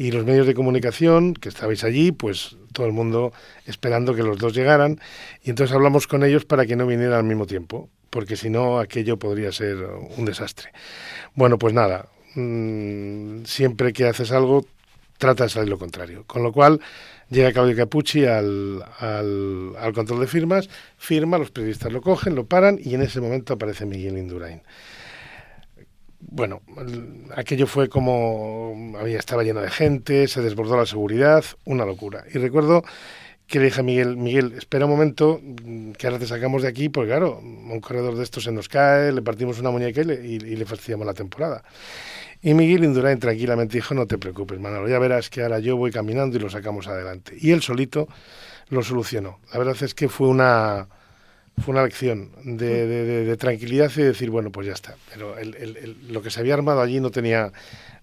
Y 0.00 0.12
los 0.12 0.24
medios 0.24 0.46
de 0.46 0.54
comunicación, 0.54 1.34
que 1.34 1.50
estabais 1.50 1.84
allí, 1.84 2.10
pues 2.10 2.56
todo 2.72 2.86
el 2.86 2.92
mundo 2.92 3.34
esperando 3.66 4.14
que 4.14 4.22
los 4.22 4.38
dos 4.38 4.54
llegaran. 4.54 4.98
Y 5.44 5.50
entonces 5.50 5.76
hablamos 5.76 6.06
con 6.06 6.24
ellos 6.24 6.46
para 6.46 6.64
que 6.64 6.74
no 6.74 6.86
vinieran 6.86 7.18
al 7.18 7.24
mismo 7.24 7.44
tiempo, 7.44 7.90
porque 8.08 8.34
si 8.34 8.48
no 8.48 8.78
aquello 8.78 9.18
podría 9.18 9.52
ser 9.52 9.76
un 10.16 10.24
desastre. 10.24 10.70
Bueno, 11.34 11.58
pues 11.58 11.74
nada, 11.74 12.08
mm, 12.34 13.44
siempre 13.44 13.92
que 13.92 14.06
haces 14.06 14.32
algo, 14.32 14.64
trata 15.18 15.44
de 15.44 15.50
salir 15.50 15.68
lo 15.68 15.78
contrario. 15.78 16.24
Con 16.26 16.44
lo 16.44 16.50
cual, 16.50 16.80
Llega 17.30 17.52
Claudio 17.52 17.76
Capucci 17.76 18.24
al, 18.24 18.82
al, 18.98 19.92
control 19.94 20.20
de 20.20 20.26
firmas, 20.26 20.68
firma, 20.96 21.38
los 21.38 21.52
periodistas 21.52 21.92
lo 21.92 22.02
cogen, 22.02 22.34
lo 22.34 22.44
paran 22.46 22.80
y 22.82 22.94
en 22.94 23.02
ese 23.02 23.20
momento 23.20 23.54
aparece 23.54 23.86
Miguel 23.86 24.18
Indurain. 24.18 24.62
Bueno, 26.20 26.60
aquello 27.34 27.66
fue 27.66 27.88
como 27.88 28.94
había 28.98 29.18
estaba 29.18 29.42
lleno 29.42 29.60
de 29.60 29.70
gente, 29.70 30.28
se 30.28 30.42
desbordó 30.42 30.76
la 30.76 30.86
seguridad, 30.86 31.44
una 31.64 31.84
locura. 31.84 32.24
Y 32.32 32.38
recuerdo 32.38 32.84
que 33.46 33.58
le 33.58 33.64
dije 33.64 33.80
a 33.80 33.82
Miguel, 33.82 34.16
Miguel, 34.16 34.52
espera 34.56 34.84
un 34.84 34.92
momento, 34.92 35.40
que 35.98 36.06
ahora 36.06 36.20
te 36.20 36.26
sacamos 36.26 36.62
de 36.62 36.68
aquí, 36.68 36.88
porque 36.88 37.08
claro, 37.08 37.40
un 37.40 37.80
corredor 37.80 38.14
de 38.16 38.22
estos 38.22 38.44
se 38.44 38.52
nos 38.52 38.68
cae, 38.68 39.12
le 39.12 39.22
partimos 39.22 39.58
una 39.58 39.70
muñeca 39.70 40.02
y 40.02 40.04
le, 40.04 40.14
y 40.24 40.64
fastidiamos 40.64 41.06
la 41.06 41.14
temporada. 41.14 41.64
Y 42.42 42.54
Miguel 42.54 42.84
Indurain 42.84 43.18
tranquilamente 43.18 43.76
dijo, 43.76 43.94
no 43.94 44.06
te 44.06 44.18
preocupes, 44.18 44.60
Manolo, 44.60 44.88
ya 44.88 44.98
verás 44.98 45.30
que 45.30 45.42
ahora 45.42 45.58
yo 45.58 45.76
voy 45.76 45.90
caminando 45.90 46.36
y 46.36 46.40
lo 46.40 46.48
sacamos 46.48 46.86
adelante. 46.86 47.34
Y 47.38 47.50
él 47.50 47.60
solito 47.60 48.08
lo 48.68 48.82
solucionó. 48.82 49.40
La 49.52 49.58
verdad 49.58 49.76
es 49.82 49.94
que 49.94 50.08
fue 50.08 50.28
una, 50.28 50.88
fue 51.60 51.72
una 51.72 51.84
lección 51.84 52.30
de, 52.44 53.36
tranquilidad 53.38 53.90
y 53.96 54.02
decir, 54.02 54.30
bueno, 54.30 54.50
pues 54.50 54.66
ya 54.66 54.72
está. 54.72 54.96
Pero 55.12 55.36
lo 56.08 56.22
que 56.22 56.30
se 56.30 56.40
había 56.40 56.54
armado 56.54 56.80
allí 56.80 57.00
no 57.00 57.10
tenía, 57.10 57.52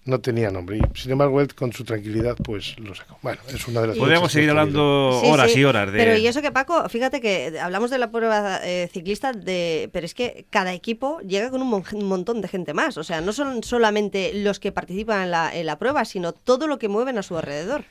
no 0.04 0.20
tenía 0.20 0.50
nombre. 0.50 0.78
Y 0.78 0.98
sin 0.98 1.12
embargo, 1.12 1.40
él 1.40 1.54
con 1.54 1.72
su 1.72 1.84
tranquilidad, 1.84 2.36
pues 2.36 2.78
lo 2.78 2.94
sacó. 2.94 3.18
Bueno, 3.22 3.40
es 3.48 3.66
una 3.66 3.80
de 3.80 3.88
las 3.88 3.96
Podríamos 3.96 4.30
seguir 4.30 4.50
hablando 4.50 5.20
horas 5.22 5.54
y 5.56 5.64
horas 5.64 5.92
de. 5.92 5.98
Pero 5.98 6.16
y 6.16 6.26
eso 6.26 6.40
que 6.40 6.52
Paco, 6.52 6.88
fíjate 6.88 7.20
que 7.20 7.58
hablamos 7.60 7.90
de 7.90 7.98
la 7.98 8.10
prueba 8.10 8.60
eh, 8.64 8.88
ciclista, 8.92 9.32
de, 9.32 9.90
pero 9.92 10.06
es 10.06 10.14
que 10.14 10.46
cada 10.50 10.72
equipo 10.72 11.20
llega 11.20 11.50
con 11.50 11.62
un, 11.62 12.04
montón 12.04 12.40
de 12.40 12.48
gente 12.48 12.74
más. 12.74 12.96
O 12.96 13.04
sea, 13.04 13.20
no 13.20 13.32
son 13.32 13.62
solamente 13.64 14.32
los 14.34 14.60
que 14.60 14.72
participan 14.72 15.22
en 15.22 15.30
la, 15.30 15.54
en 15.54 15.66
la 15.66 15.78
prueba, 15.78 16.04
sino 16.04 16.32
todo 16.32 16.66
lo 16.66 16.78
que 16.78 16.88
mueven 16.88 17.18
a 17.18 17.22
su 17.22 17.36
alrededor. 17.36 17.84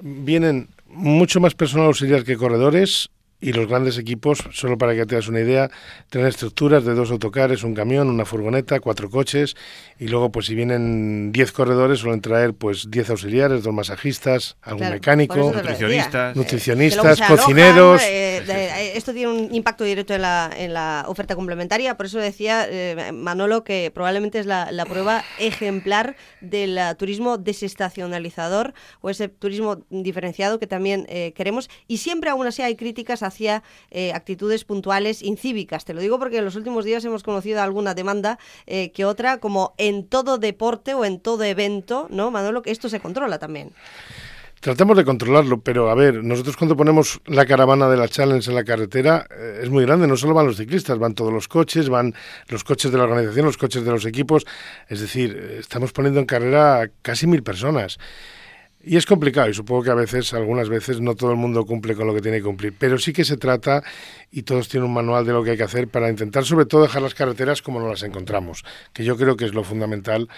Vienen 0.00 0.68
mucho 0.86 1.40
más 1.40 1.54
personal 1.54 1.86
auxiliar 1.86 2.24
que 2.24 2.36
corredores 2.36 3.10
y 3.40 3.52
los 3.52 3.68
grandes 3.68 3.98
equipos, 3.98 4.42
solo 4.52 4.78
para 4.78 4.94
que 4.94 5.06
te 5.06 5.14
hagas 5.14 5.28
una 5.28 5.40
idea, 5.40 5.70
tienen 6.10 6.28
estructuras 6.28 6.84
de 6.84 6.94
dos 6.94 7.10
autocares, 7.12 7.62
un 7.62 7.74
camión, 7.74 8.08
una 8.08 8.24
furgoneta, 8.24 8.80
cuatro 8.80 9.10
coches 9.10 9.54
y 9.98 10.08
luego 10.08 10.30
pues 10.32 10.46
si 10.46 10.56
vienen 10.56 11.30
10 11.30 11.52
corredores 11.52 12.00
suelen 12.00 12.20
traer 12.20 12.54
pues 12.54 12.90
10 12.90 13.10
auxiliares, 13.10 13.62
dos 13.62 13.72
masajistas, 13.72 14.56
algún 14.62 14.90
mecánico, 14.90 15.52
nutricionistas, 15.54 16.34
nutricionistas, 16.34 17.20
cocineros. 17.20 18.02
Eh, 18.02 18.42
eh, 18.48 18.92
esto 18.96 19.12
tiene 19.12 19.32
un 19.32 19.54
impacto 19.54 19.84
directo 19.84 20.14
en 20.14 20.22
la, 20.22 20.50
en 20.56 20.74
la 20.74 21.04
oferta 21.06 21.36
complementaria, 21.36 21.96
por 21.96 22.06
eso 22.06 22.18
decía 22.18 22.66
eh, 22.68 23.12
Manolo 23.12 23.62
que 23.62 23.92
probablemente 23.94 24.40
es 24.40 24.46
la, 24.46 24.72
la 24.72 24.84
prueba 24.84 25.24
ejemplar 25.38 26.16
del 26.40 26.78
turismo 26.96 27.38
desestacionalizador 27.38 28.74
o 29.00 29.10
ese 29.10 29.28
turismo 29.28 29.84
diferenciado 29.90 30.58
que 30.58 30.66
también 30.66 31.06
queremos. 31.34 31.70
Y 31.86 31.98
siempre 31.98 32.30
aún 32.30 32.46
así 32.46 32.62
hay 32.62 32.74
críticas 32.76 33.22
hacia 33.28 33.62
eh, 33.90 34.12
actitudes 34.12 34.64
puntuales 34.64 35.22
incívicas. 35.22 35.84
Te 35.84 35.94
lo 35.94 36.00
digo 36.00 36.18
porque 36.18 36.38
en 36.38 36.44
los 36.44 36.56
últimos 36.56 36.84
días 36.84 37.04
hemos 37.04 37.22
conocido 37.22 37.62
alguna 37.62 37.94
demanda 37.94 38.38
eh, 38.66 38.90
que 38.90 39.04
otra, 39.04 39.38
como 39.38 39.74
en 39.78 40.06
todo 40.06 40.38
deporte 40.38 40.94
o 40.94 41.04
en 41.04 41.20
todo 41.20 41.44
evento, 41.44 42.08
¿no, 42.10 42.30
Manolo? 42.30 42.62
Que 42.62 42.70
esto 42.70 42.88
se 42.88 43.00
controla 43.00 43.38
también. 43.38 43.72
Tratamos 44.60 44.96
de 44.96 45.04
controlarlo, 45.04 45.60
pero 45.60 45.88
a 45.88 45.94
ver, 45.94 46.24
nosotros 46.24 46.56
cuando 46.56 46.76
ponemos 46.76 47.20
la 47.26 47.46
caravana 47.46 47.88
de 47.88 47.96
la 47.96 48.08
Challenge 48.08 48.48
en 48.50 48.56
la 48.56 48.64
carretera 48.64 49.24
eh, 49.30 49.60
es 49.62 49.70
muy 49.70 49.84
grande, 49.84 50.08
no 50.08 50.16
solo 50.16 50.34
van 50.34 50.46
los 50.46 50.56
ciclistas, 50.56 50.98
van 50.98 51.14
todos 51.14 51.32
los 51.32 51.46
coches, 51.46 51.88
van 51.88 52.12
los 52.48 52.64
coches 52.64 52.90
de 52.90 52.98
la 52.98 53.04
organización, 53.04 53.46
los 53.46 53.56
coches 53.56 53.84
de 53.84 53.90
los 53.92 54.04
equipos, 54.04 54.46
es 54.88 55.00
decir, 55.00 55.58
estamos 55.60 55.92
poniendo 55.92 56.18
en 56.18 56.26
carrera 56.26 56.90
casi 57.02 57.28
mil 57.28 57.44
personas. 57.44 57.98
Y 58.84 58.96
es 58.96 59.06
complicado 59.06 59.48
y 59.50 59.54
supongo 59.54 59.82
que 59.82 59.90
a 59.90 59.94
veces, 59.94 60.32
algunas 60.34 60.68
veces, 60.68 61.00
no 61.00 61.16
todo 61.16 61.32
el 61.32 61.36
mundo 61.36 61.66
cumple 61.66 61.96
con 61.96 62.06
lo 62.06 62.14
que 62.14 62.20
tiene 62.20 62.38
que 62.38 62.44
cumplir, 62.44 62.74
pero 62.78 62.96
sí 62.96 63.12
que 63.12 63.24
se 63.24 63.36
trata 63.36 63.82
y 64.30 64.42
todos 64.42 64.68
tienen 64.68 64.88
un 64.88 64.94
manual 64.94 65.26
de 65.26 65.32
lo 65.32 65.42
que 65.42 65.52
hay 65.52 65.56
que 65.56 65.62
hacer 65.64 65.88
para 65.88 66.08
intentar 66.08 66.44
sobre 66.44 66.64
todo 66.64 66.82
dejar 66.82 67.02
las 67.02 67.14
carreteras 67.14 67.60
como 67.60 67.80
no 67.80 67.88
las 67.88 68.02
encontramos, 68.02 68.64
que 68.92 69.04
yo 69.04 69.16
creo 69.16 69.36
que 69.36 69.46
es 69.46 69.54
lo 69.54 69.64
fundamental 69.64 70.28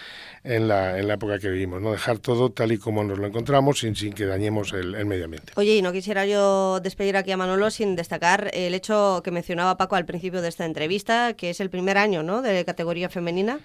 en 0.43 0.69
la, 0.69 0.99
en 0.99 1.07
la 1.07 1.15
época 1.15 1.39
que 1.39 1.51
vivimos, 1.51 1.83
no 1.83 1.93
dejar 1.93 2.19
todo 2.19 2.51
tal 2.51 2.73
y 2.73 2.79
como 2.79 3.05
nos 3.05 3.19
lo 3.19 3.27
encontramos 3.27 3.81
sin, 3.81 3.95
sin 3.95 4.13
que 4.13 4.25
dañemos 4.25 4.73
el, 4.73 5.05
medio 5.05 5.27
ambiente. 5.27 5.53
Oye, 5.57 5.77
y 5.77 5.83
no 5.83 5.93
quisiera 5.93 6.25
yo 6.25 6.81
despedir 6.81 7.17
aquí 7.17 7.33
a 7.33 7.37
Manolo 7.37 7.71
sin 7.71 7.95
destacar 7.95 8.51
el 8.55 8.75
hecho 8.75 9.21
que 9.23 9.31
mencionaba 9.31 9.77
Paco 9.77 9.97
al 9.97 10.07
principio 10.07 10.41
de 10.41 10.49
esta 10.49 10.65
entrevista, 10.65 11.35
que 11.35 11.51
es 11.51 11.61
el 11.61 11.69
primer 11.69 11.99
año 11.99 12.23
¿no? 12.23 12.43
de 12.43 12.65
categoría 12.65 13.11
femenina. 13.11 13.61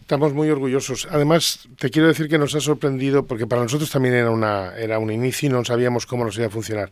Estamos 0.00 0.34
muy 0.34 0.50
orgullosos. 0.50 1.08
Además, 1.10 1.68
te 1.78 1.90
quiero 1.90 2.08
decir 2.08 2.28
que 2.28 2.38
nos 2.38 2.54
ha 2.54 2.60
sorprendido, 2.60 3.26
porque 3.26 3.46
para 3.46 3.62
nosotros 3.62 3.90
también 3.90 4.14
era, 4.20 4.30
una, 4.30 4.76
era 4.76 4.98
un 4.98 5.10
inicio 5.10 5.48
y 5.48 5.52
no 5.52 5.64
sabíamos 5.64 6.06
cómo 6.06 6.24
nos 6.24 6.36
iba 6.36 6.46
a 6.46 6.50
funcionar 6.50 6.90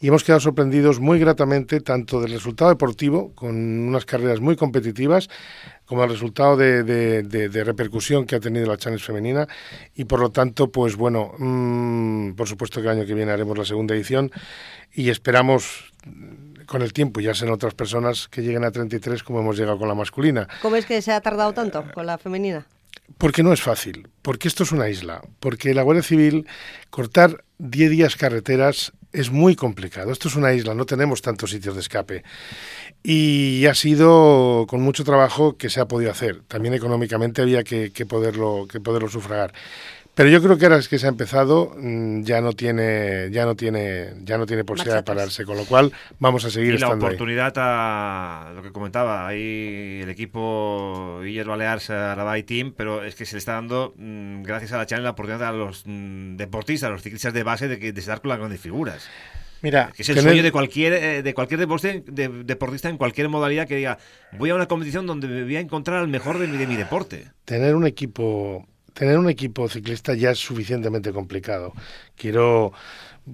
y 0.00 0.08
hemos 0.08 0.24
quedado 0.24 0.40
sorprendidos 0.40 1.00
muy 1.00 1.18
gratamente 1.18 1.80
tanto 1.80 2.20
del 2.20 2.32
resultado 2.32 2.70
deportivo, 2.70 3.32
con 3.34 3.54
unas 3.54 4.04
carreras 4.04 4.40
muy 4.40 4.54
competitivas, 4.54 5.28
como 5.86 6.04
el 6.04 6.10
resultado 6.10 6.56
de, 6.56 7.62
repercusión 7.64 8.26
que 8.26 8.36
ha 8.36 8.40
tenido 8.40 8.66
la 8.66 8.76
Challenge 8.76 9.02
femenina 9.02 9.46
y 9.94 10.04
por 10.04 10.20
lo 10.20 10.30
tanto, 10.30 10.70
pues 10.70 10.96
bueno, 10.96 11.32
mm, 11.38 12.32
por 12.32 12.48
supuesto 12.48 12.80
que 12.80 12.88
el 12.88 12.98
año 12.98 13.06
que 13.06 13.14
viene 13.14 13.32
haremos 13.32 13.56
la 13.56 13.64
segunda 13.64 13.94
edición 13.94 14.30
y 14.92 15.10
esperamos 15.10 15.92
con 16.66 16.82
el 16.82 16.92
tiempo, 16.92 17.20
ya 17.20 17.34
sean 17.34 17.52
otras 17.52 17.74
personas 17.74 18.28
que 18.28 18.42
lleguen 18.42 18.64
a 18.64 18.70
33 18.70 19.22
como 19.22 19.40
hemos 19.40 19.56
llegado 19.56 19.78
con 19.78 19.88
la 19.88 19.94
masculina. 19.94 20.48
¿Cómo 20.62 20.76
es 20.76 20.86
que 20.86 21.00
se 21.02 21.12
ha 21.12 21.20
tardado 21.20 21.52
tanto 21.52 21.84
con 21.92 22.06
la 22.06 22.18
femenina? 22.18 22.66
Porque 23.18 23.42
no 23.42 23.52
es 23.52 23.62
fácil, 23.62 24.08
porque 24.22 24.48
esto 24.48 24.64
es 24.64 24.72
una 24.72 24.88
isla, 24.88 25.22
porque 25.40 25.74
la 25.74 25.82
Guardia 25.82 26.02
Civil 26.02 26.46
cortar 26.90 27.44
10 27.58 27.90
días 27.90 28.16
carreteras 28.16 28.92
es 29.14 29.30
muy 29.30 29.54
complicado. 29.54 30.10
Esto 30.10 30.28
es 30.28 30.34
una 30.34 30.52
isla, 30.52 30.74
no 30.74 30.86
tenemos 30.86 31.22
tantos 31.22 31.50
sitios 31.50 31.74
de 31.76 31.80
escape. 31.80 32.24
Y 33.02 33.64
ha 33.66 33.74
sido 33.74 34.66
con 34.68 34.82
mucho 34.82 35.04
trabajo 35.04 35.56
que 35.56 35.70
se 35.70 35.80
ha 35.80 35.86
podido 35.86 36.10
hacer. 36.10 36.42
También 36.48 36.74
económicamente 36.74 37.40
había 37.40 37.62
que, 37.62 37.90
poderlo, 38.08 38.66
que 38.68 38.80
poderlo 38.80 39.08
sufragar. 39.08 39.54
Pero 40.14 40.28
yo 40.28 40.40
creo 40.40 40.56
que 40.56 40.66
ahora 40.66 40.78
es 40.78 40.88
que 40.88 40.98
se 40.98 41.06
ha 41.06 41.08
empezado, 41.08 41.74
mm, 41.76 42.22
ya 42.22 42.40
no 42.40 42.52
tiene, 42.52 43.30
ya 43.32 43.44
no 43.44 43.56
tiene, 43.56 44.14
ya 44.22 44.38
no 44.38 44.46
tiene 44.46 44.62
posibilidad 44.62 44.98
de 44.98 45.02
pararse, 45.02 45.44
con 45.44 45.56
lo 45.56 45.64
cual 45.64 45.92
vamos 46.20 46.44
a 46.44 46.50
seguir 46.50 46.74
y 46.74 46.78
la 46.78 46.90
oportunidad 46.90 47.52
a 47.56 48.52
lo 48.54 48.62
que 48.62 48.70
comentaba, 48.70 49.26
ahí 49.26 50.00
el 50.02 50.08
equipo 50.08 51.20
Illes 51.24 51.46
Baleares, 51.46 51.90
Arabay 51.90 52.44
Team, 52.44 52.74
pero 52.76 53.02
es 53.04 53.16
que 53.16 53.26
se 53.26 53.34
le 53.34 53.38
está 53.38 53.54
dando, 53.54 53.92
mm, 53.96 54.42
gracias 54.42 54.72
a 54.72 54.78
la 54.78 54.86
Challenge, 54.86 55.04
la 55.04 55.10
oportunidad 55.10 55.48
a 55.48 55.52
los 55.52 55.82
mm, 55.84 56.36
deportistas, 56.36 56.88
a 56.88 56.92
los 56.92 57.02
ciclistas 57.02 57.34
de 57.34 57.42
base, 57.42 57.66
de, 57.66 57.80
que, 57.80 57.92
de 57.92 58.00
estar 58.00 58.20
con 58.20 58.28
las 58.28 58.38
grandes 58.38 58.60
figuras. 58.60 59.08
Mira, 59.62 59.90
que 59.96 60.02
es 60.02 60.08
el 60.10 60.20
sueño 60.20 60.42
de 60.42 60.52
cualquier, 60.52 60.92
eh, 60.92 61.22
de 61.22 61.34
cualquier 61.34 61.58
deportista 61.58 62.88
en 62.88 62.98
cualquier 62.98 63.30
modalidad 63.30 63.66
que 63.66 63.76
diga, 63.76 63.98
voy 64.38 64.50
a 64.50 64.54
una 64.54 64.68
competición 64.68 65.06
donde 65.06 65.26
me 65.26 65.42
voy 65.42 65.56
a 65.56 65.60
encontrar 65.60 66.00
al 66.00 66.08
mejor 66.08 66.38
de 66.38 66.46
mi, 66.46 66.58
de 66.58 66.66
mi 66.66 66.76
deporte. 66.76 67.28
Tener 67.46 67.74
un 67.74 67.86
equipo 67.86 68.68
tener 68.94 69.18
un 69.18 69.28
equipo 69.28 69.68
ciclista 69.68 70.14
ya 70.14 70.30
es 70.30 70.38
suficientemente 70.38 71.12
complicado. 71.12 71.72
Quiero 72.16 72.72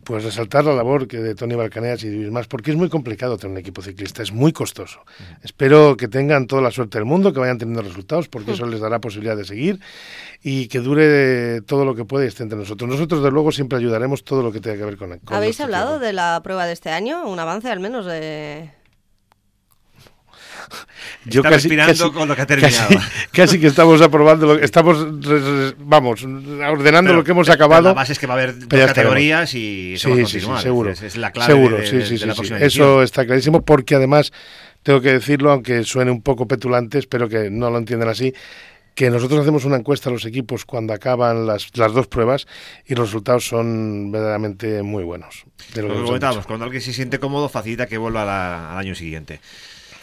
pues 0.05 0.23
resaltar 0.23 0.64
la 0.64 0.73
labor 0.73 1.09
que 1.09 1.19
de 1.19 1.35
Tony 1.35 1.57
Balcaneas 1.57 2.05
y 2.05 2.11
Luis 2.11 2.31
Más, 2.31 2.47
porque 2.47 2.71
es 2.71 2.76
muy 2.76 2.88
complicado 2.88 3.37
tener 3.37 3.52
un 3.52 3.59
equipo 3.59 3.83
ciclista, 3.83 4.23
es 4.23 4.33
muy 4.33 4.52
costoso. 4.52 5.00
Espero 5.43 5.97
que 5.97 6.07
tengan 6.07 6.47
toda 6.47 6.62
la 6.62 6.71
suerte 6.71 6.99
del 6.99 7.07
mundo, 7.07 7.33
que 7.33 7.40
vayan 7.40 7.59
teniendo 7.59 7.83
resultados, 7.83 8.29
porque 8.29 8.52
eso 8.52 8.67
les 8.67 8.81
dará 8.81 9.00
posibilidad 9.00 9.37
de 9.37 9.45
seguir 9.45 9.81
y 10.43 10.69
que 10.69 10.79
dure 10.79 11.61
todo 11.62 11.85
lo 11.85 11.97
que 11.97 12.05
pueda 12.05 12.25
y 12.25 12.29
esté 12.29 12.45
entre 12.45 12.59
nosotros. 12.59 12.88
Nosotros, 12.88 13.23
de 13.23 13.31
luego, 13.33 13.50
siempre 13.50 13.79
ayudaremos 13.79 14.23
todo 14.23 14.43
lo 14.43 14.52
que 14.52 14.61
tenga 14.61 14.76
que 14.76 14.85
ver 14.85 14.97
con, 14.97 15.19
con 15.19 15.37
¿Habéis 15.37 15.61
hablado 15.61 15.99
de 15.99 16.12
la 16.12 16.40
prueba 16.45 16.67
de 16.67 16.73
este 16.73 16.90
año? 16.90 17.29
¿Un 17.29 17.40
avance 17.40 17.69
al 17.69 17.81
menos 17.81 18.07
de...? 18.07 18.80
Yo 21.25 21.40
Está 21.40 21.50
casi, 21.50 21.69
respirando 21.69 22.12
con 22.12 22.29
lo 22.29 22.37
que 22.37 22.43
ha 22.43 22.47
terminado. 22.47 22.88
Casi, 23.33 23.61
que 23.61 23.67
estamos 23.67 24.00
aprobando, 24.00 24.59
estamos, 24.59 25.07
vamos, 25.79 26.25
ordenando 26.25 27.12
lo 27.12 27.25
que 27.25 27.33
hemos 27.33 27.49
acabado. 27.49 27.88
La 27.88 27.95
base 27.95 28.12
es 28.12 28.19
que 28.19 28.26
va 28.26 28.35
a 28.35 28.37
haber 28.38 28.59
dos 28.59 28.87
categorías 28.87 29.55
y 29.55 29.95
eso 29.95 30.14
sí, 30.14 30.40
Sí, 30.40 30.47
seguro. 30.62 30.90
Es, 30.90 31.17
la 31.17 31.31
clave 31.31 31.52
seguro, 31.52 31.76
de, 31.76 31.87
sí, 31.87 32.02
sí, 32.02 32.19
sí, 32.19 32.55
Eso 32.61 33.02
está 33.02 33.26
clarísimo 33.26 33.62
porque 33.62 33.95
además, 33.95 34.33
tengo 34.83 35.00
que 35.00 35.12
decirlo, 35.12 35.52
aunque 35.52 35.85
suene 35.85 36.11
un 36.11 36.23
poco 36.23 36.47
petulante, 36.47 36.99
espero 36.99 37.29
que 37.29 37.50
no 37.50 37.71
lo 37.71 37.79
entiendan 37.79 38.09
así, 38.09 38.33
que 38.95 39.11
nosotros 39.11 39.40
hacemos 39.40 39.64
una 39.64 39.76
encuesta 39.76 40.11
a 40.11 40.12
los 40.12 40.25
equipos 40.25 40.64
cuando 40.64 40.93
acaban 40.93 41.47
las, 41.47 41.69
las 41.76 41.93
dos 41.93 42.07
pruebas 42.07 42.47
y 42.85 42.95
los 42.95 43.09
resultados 43.09 43.47
son 43.47 44.11
verdaderamente 44.11 44.83
muy 44.83 45.05
buenos. 45.05 45.45
De 45.75 45.83
lo, 45.83 45.88
que 45.88 46.02
comentamos, 46.02 46.47
cuando 46.47 46.64
alguien 46.64 46.83
se 46.83 46.93
siente 46.93 47.19
cómodo 47.19 47.49
facilita 47.49 47.87
que 47.87 47.99
vuelva 47.99 48.73
al 48.73 48.79
año 48.79 48.95
siguiente. 48.95 49.40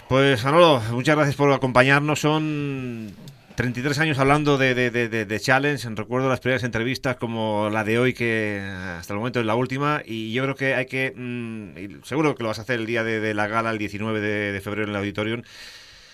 Pues 0.08 0.42
Manolo, 0.46 0.82
muchas 0.92 1.18
gracias 1.18 1.36
por 1.36 1.52
acompañarnos. 1.52 2.22
Son 2.22 3.12
33 3.56 4.00
años 4.00 4.20
hablando 4.20 4.58
de, 4.58 4.74
de, 4.74 5.40
Challenge. 5.40 5.90
Recuerdo 5.96 6.30
las 6.30 6.40
primeras 6.40 6.64
entrevistas 6.64 7.18
como 7.18 7.70
la 7.70 7.84
de 7.84 8.00
hoy, 8.00 8.14
que 8.14 8.62
hasta 9.00 9.14
el 9.14 9.20
momento 9.20 9.42
es 9.42 9.46
la 9.46 9.56
última. 9.56 10.02
Y 10.06 10.32
yo 10.32 10.44
creo 10.44 10.56
que 10.56 10.76
hay 10.76 10.86
que, 10.86 11.12
mm, 11.14 12.04
seguro 12.04 12.36
que 12.36 12.44
lo 12.44 12.50
vas 12.50 12.60
a 12.60 12.62
hacer 12.62 12.80
el 12.80 12.86
día 12.86 13.04
de, 13.04 13.34
la 13.34 13.48
gala, 13.48 13.70
el 13.72 13.78
19 13.78 14.22
de, 14.22 14.62
febrero 14.62 14.86
en 14.86 14.92
el 14.92 14.96
auditorium. 14.96 15.42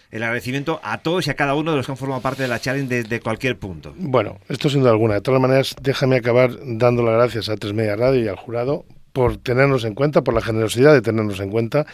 El 0.10 0.24
agradecimiento 0.24 0.80
a 0.84 1.00
todos 1.00 1.28
y 1.28 1.30
a 1.30 1.36
cada 1.36 1.54
uno 1.54 1.72
de 1.72 1.78
los 1.78 1.86
que 1.86 1.92
han 1.92 1.98
formado 1.98 2.22
parte 2.22 2.42
de 2.42 2.48
la 2.48 2.60
challenge 2.60 3.04
desde 3.04 3.20
cualquier 3.20 3.60
punto. 3.60 3.94
Bueno, 3.96 4.40
esto 4.50 4.70
sin 4.70 4.80
duda 4.80 4.92
alguna. 4.92 5.16
De 5.16 5.22
todas 5.22 5.40
maneras, 5.40 5.76
déjame 5.80 6.16
acabar 6.16 6.52
dando 6.64 7.04
las 7.04 7.14
gracias 7.14 7.50
a 7.50 7.58
Tres 7.58 7.74
Media 7.74 7.96
Radio 7.96 8.24
y 8.24 8.28
al 8.28 8.38
jurado 8.38 8.86
por 9.14 9.38
tenernos 9.38 9.86
en 9.86 9.94
cuenta, 9.94 10.24
por 10.24 10.34
la 10.34 10.42
generosidad 10.42 10.92
de 10.92 11.02
tenernos 11.02 11.40
en 11.40 11.52
cuenta. 11.52 11.86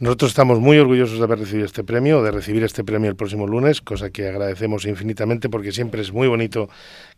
Nosotros 0.00 0.32
estamos 0.32 0.58
muy 0.60 0.78
orgullosos 0.78 1.18
de 1.18 1.24
haber 1.24 1.38
recibido 1.38 1.64
este 1.64 1.84
premio, 1.84 2.22
de 2.22 2.32
recibir 2.32 2.64
este 2.64 2.84
premio 2.84 3.08
el 3.08 3.16
próximo 3.16 3.46
lunes, 3.46 3.80
cosa 3.80 4.10
que 4.10 4.28
agradecemos 4.28 4.84
infinitamente 4.84 5.48
porque 5.48 5.72
siempre 5.72 6.02
es 6.02 6.12
muy 6.12 6.26
bonito 6.26 6.68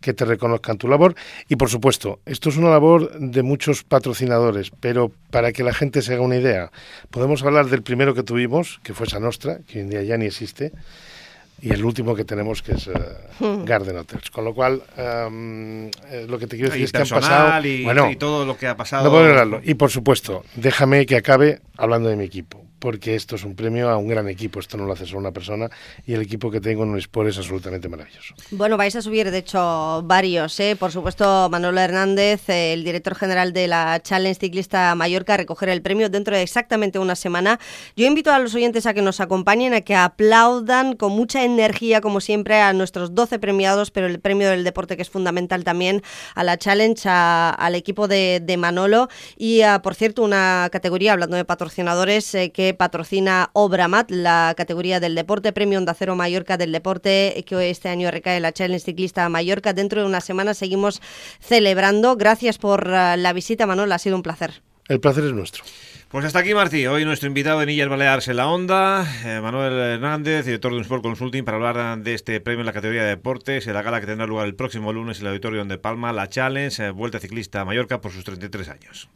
que 0.00 0.12
te 0.12 0.26
reconozcan 0.26 0.76
tu 0.76 0.86
labor. 0.86 1.14
Y 1.48 1.56
por 1.56 1.70
supuesto, 1.70 2.20
esto 2.26 2.50
es 2.50 2.58
una 2.58 2.68
labor 2.68 3.18
de 3.18 3.42
muchos 3.42 3.82
patrocinadores, 3.82 4.70
pero 4.80 5.10
para 5.30 5.52
que 5.52 5.64
la 5.64 5.72
gente 5.72 6.02
se 6.02 6.12
haga 6.12 6.22
una 6.22 6.36
idea, 6.36 6.70
podemos 7.10 7.42
hablar 7.42 7.66
del 7.66 7.82
primero 7.82 8.14
que 8.14 8.22
tuvimos, 8.22 8.80
que 8.82 8.92
fue 8.92 9.06
Sanostra, 9.06 9.60
que 9.66 9.78
hoy 9.78 9.84
en 9.84 9.90
día 9.90 10.02
ya 10.02 10.16
ni 10.18 10.26
existe 10.26 10.72
y 11.60 11.72
el 11.72 11.84
último 11.84 12.14
que 12.14 12.24
tenemos 12.24 12.62
que 12.62 12.72
es 12.72 12.86
uh, 12.86 13.64
Garden 13.64 13.96
Hotels. 13.98 14.30
Con 14.30 14.44
lo 14.44 14.54
cual, 14.54 14.82
um, 14.96 15.86
eh, 15.86 16.26
lo 16.28 16.38
que 16.38 16.46
te 16.46 16.56
quiero 16.56 16.70
decir 16.70 16.84
es 16.84 16.92
que 16.92 16.98
han 16.98 17.08
pasado... 17.08 17.66
Y, 17.66 17.84
bueno, 17.84 18.10
y 18.10 18.16
todo 18.16 18.44
lo 18.44 18.56
que 18.56 18.66
ha 18.66 18.76
pasado... 18.76 19.04
No 19.04 19.10
puedo 19.10 19.60
Y 19.64 19.74
por 19.74 19.90
supuesto, 19.90 20.44
déjame 20.56 21.06
que 21.06 21.16
acabe 21.16 21.60
hablando 21.76 22.08
de 22.08 22.16
mi 22.16 22.24
equipo 22.24 22.67
porque 22.78 23.14
esto 23.14 23.36
es 23.36 23.44
un 23.44 23.54
premio 23.54 23.88
a 23.90 23.96
un 23.96 24.08
gran 24.08 24.28
equipo, 24.28 24.60
esto 24.60 24.76
no 24.76 24.86
lo 24.86 24.92
hace 24.92 25.06
solo 25.06 25.20
una 25.20 25.32
persona 25.32 25.68
y 26.06 26.14
el 26.14 26.22
equipo 26.22 26.50
que 26.50 26.60
tengo 26.60 26.84
en 26.84 26.90
un 26.90 26.98
Sport 26.98 27.28
es 27.30 27.38
absolutamente 27.38 27.88
maravilloso. 27.88 28.34
Bueno, 28.50 28.76
vais 28.76 28.94
a 28.96 29.02
subir 29.02 29.30
de 29.30 29.38
hecho 29.38 30.02
varios, 30.04 30.58
¿eh? 30.60 30.76
por 30.78 30.92
supuesto 30.92 31.48
Manolo 31.50 31.80
Hernández, 31.80 32.48
el 32.48 32.84
director 32.84 33.14
general 33.14 33.52
de 33.52 33.68
la 33.68 34.00
Challenge 34.02 34.38
Ciclista 34.38 34.94
Mallorca, 34.94 35.34
a 35.34 35.36
recoger 35.38 35.68
el 35.68 35.82
premio 35.82 36.08
dentro 36.08 36.36
de 36.36 36.42
exactamente 36.42 36.98
una 36.98 37.16
semana. 37.16 37.58
Yo 37.96 38.06
invito 38.06 38.32
a 38.32 38.38
los 38.38 38.54
oyentes 38.54 38.86
a 38.86 38.94
que 38.94 39.02
nos 39.02 39.20
acompañen, 39.20 39.74
a 39.74 39.80
que 39.80 39.94
aplaudan 39.94 40.94
con 40.96 41.12
mucha 41.12 41.44
energía, 41.44 42.00
como 42.00 42.20
siempre, 42.20 42.60
a 42.60 42.72
nuestros 42.72 43.14
12 43.14 43.38
premiados, 43.38 43.90
pero 43.90 44.06
el 44.06 44.20
premio 44.20 44.50
del 44.50 44.64
deporte 44.64 44.96
que 44.96 45.02
es 45.02 45.10
fundamental 45.10 45.64
también 45.64 46.02
a 46.34 46.44
la 46.44 46.56
Challenge, 46.58 47.08
al 47.08 47.74
equipo 47.74 48.08
de, 48.08 48.56
Manolo 48.58 49.08
y, 49.36 49.60
por 49.82 49.94
cierto, 49.94 50.22
una 50.22 50.68
categoría, 50.72 51.12
hablando 51.12 51.36
de 51.36 51.44
patrocinadores, 51.44 52.34
eh, 52.34 52.50
que 52.50 52.67
patrocina 52.74 53.50
Obramat, 53.52 54.10
la 54.10 54.54
categoría 54.56 55.00
del 55.00 55.14
deporte, 55.14 55.52
Premio 55.52 55.78
Onda 55.78 55.94
Cero 55.94 56.16
Mallorca 56.16 56.56
del 56.56 56.72
deporte, 56.72 57.44
que 57.46 57.70
este 57.70 57.88
año 57.88 58.10
recae 58.10 58.40
la 58.40 58.52
Challenge 58.52 58.84
Ciclista 58.84 59.28
Mallorca. 59.28 59.72
Dentro 59.72 60.00
de 60.00 60.06
una 60.06 60.20
semana 60.20 60.54
seguimos 60.54 61.00
celebrando. 61.40 62.16
Gracias 62.16 62.58
por 62.58 62.88
uh, 62.88 63.16
la 63.16 63.32
visita, 63.32 63.66
Manuel, 63.66 63.92
ha 63.92 63.98
sido 63.98 64.16
un 64.16 64.22
placer. 64.22 64.62
El 64.88 65.00
placer 65.00 65.24
es 65.24 65.32
nuestro. 65.32 65.64
Pues 66.08 66.24
hasta 66.24 66.38
aquí, 66.38 66.54
Martí. 66.54 66.86
Hoy 66.86 67.04
nuestro 67.04 67.28
invitado 67.28 67.60
en 67.60 67.68
Illas 67.68 67.90
Baleares 67.90 68.28
en 68.28 68.36
la 68.36 68.48
Onda, 68.48 69.06
eh, 69.26 69.40
Manuel 69.42 69.74
Hernández, 69.74 70.46
director 70.46 70.70
de 70.70 70.78
un 70.78 70.82
Sport 70.82 71.02
Consulting, 71.02 71.44
para 71.44 71.58
hablar 71.58 71.98
de 71.98 72.14
este 72.14 72.40
premio 72.40 72.60
en 72.60 72.66
la 72.66 72.72
categoría 72.72 73.02
de 73.02 73.10
deportes, 73.10 73.66
en 73.66 73.74
la 73.74 73.82
gala 73.82 74.00
que 74.00 74.06
tendrá 74.06 74.26
lugar 74.26 74.46
el 74.46 74.54
próximo 74.54 74.90
lunes 74.94 75.18
en 75.18 75.26
el 75.26 75.28
Auditorio 75.28 75.62
de 75.66 75.76
Palma, 75.76 76.14
la 76.14 76.30
Challenge, 76.30 76.82
eh, 76.82 76.90
Vuelta 76.92 77.20
Ciclista 77.20 77.62
Mallorca 77.66 78.00
por 78.00 78.12
sus 78.12 78.24
33 78.24 78.70
años. 78.70 79.10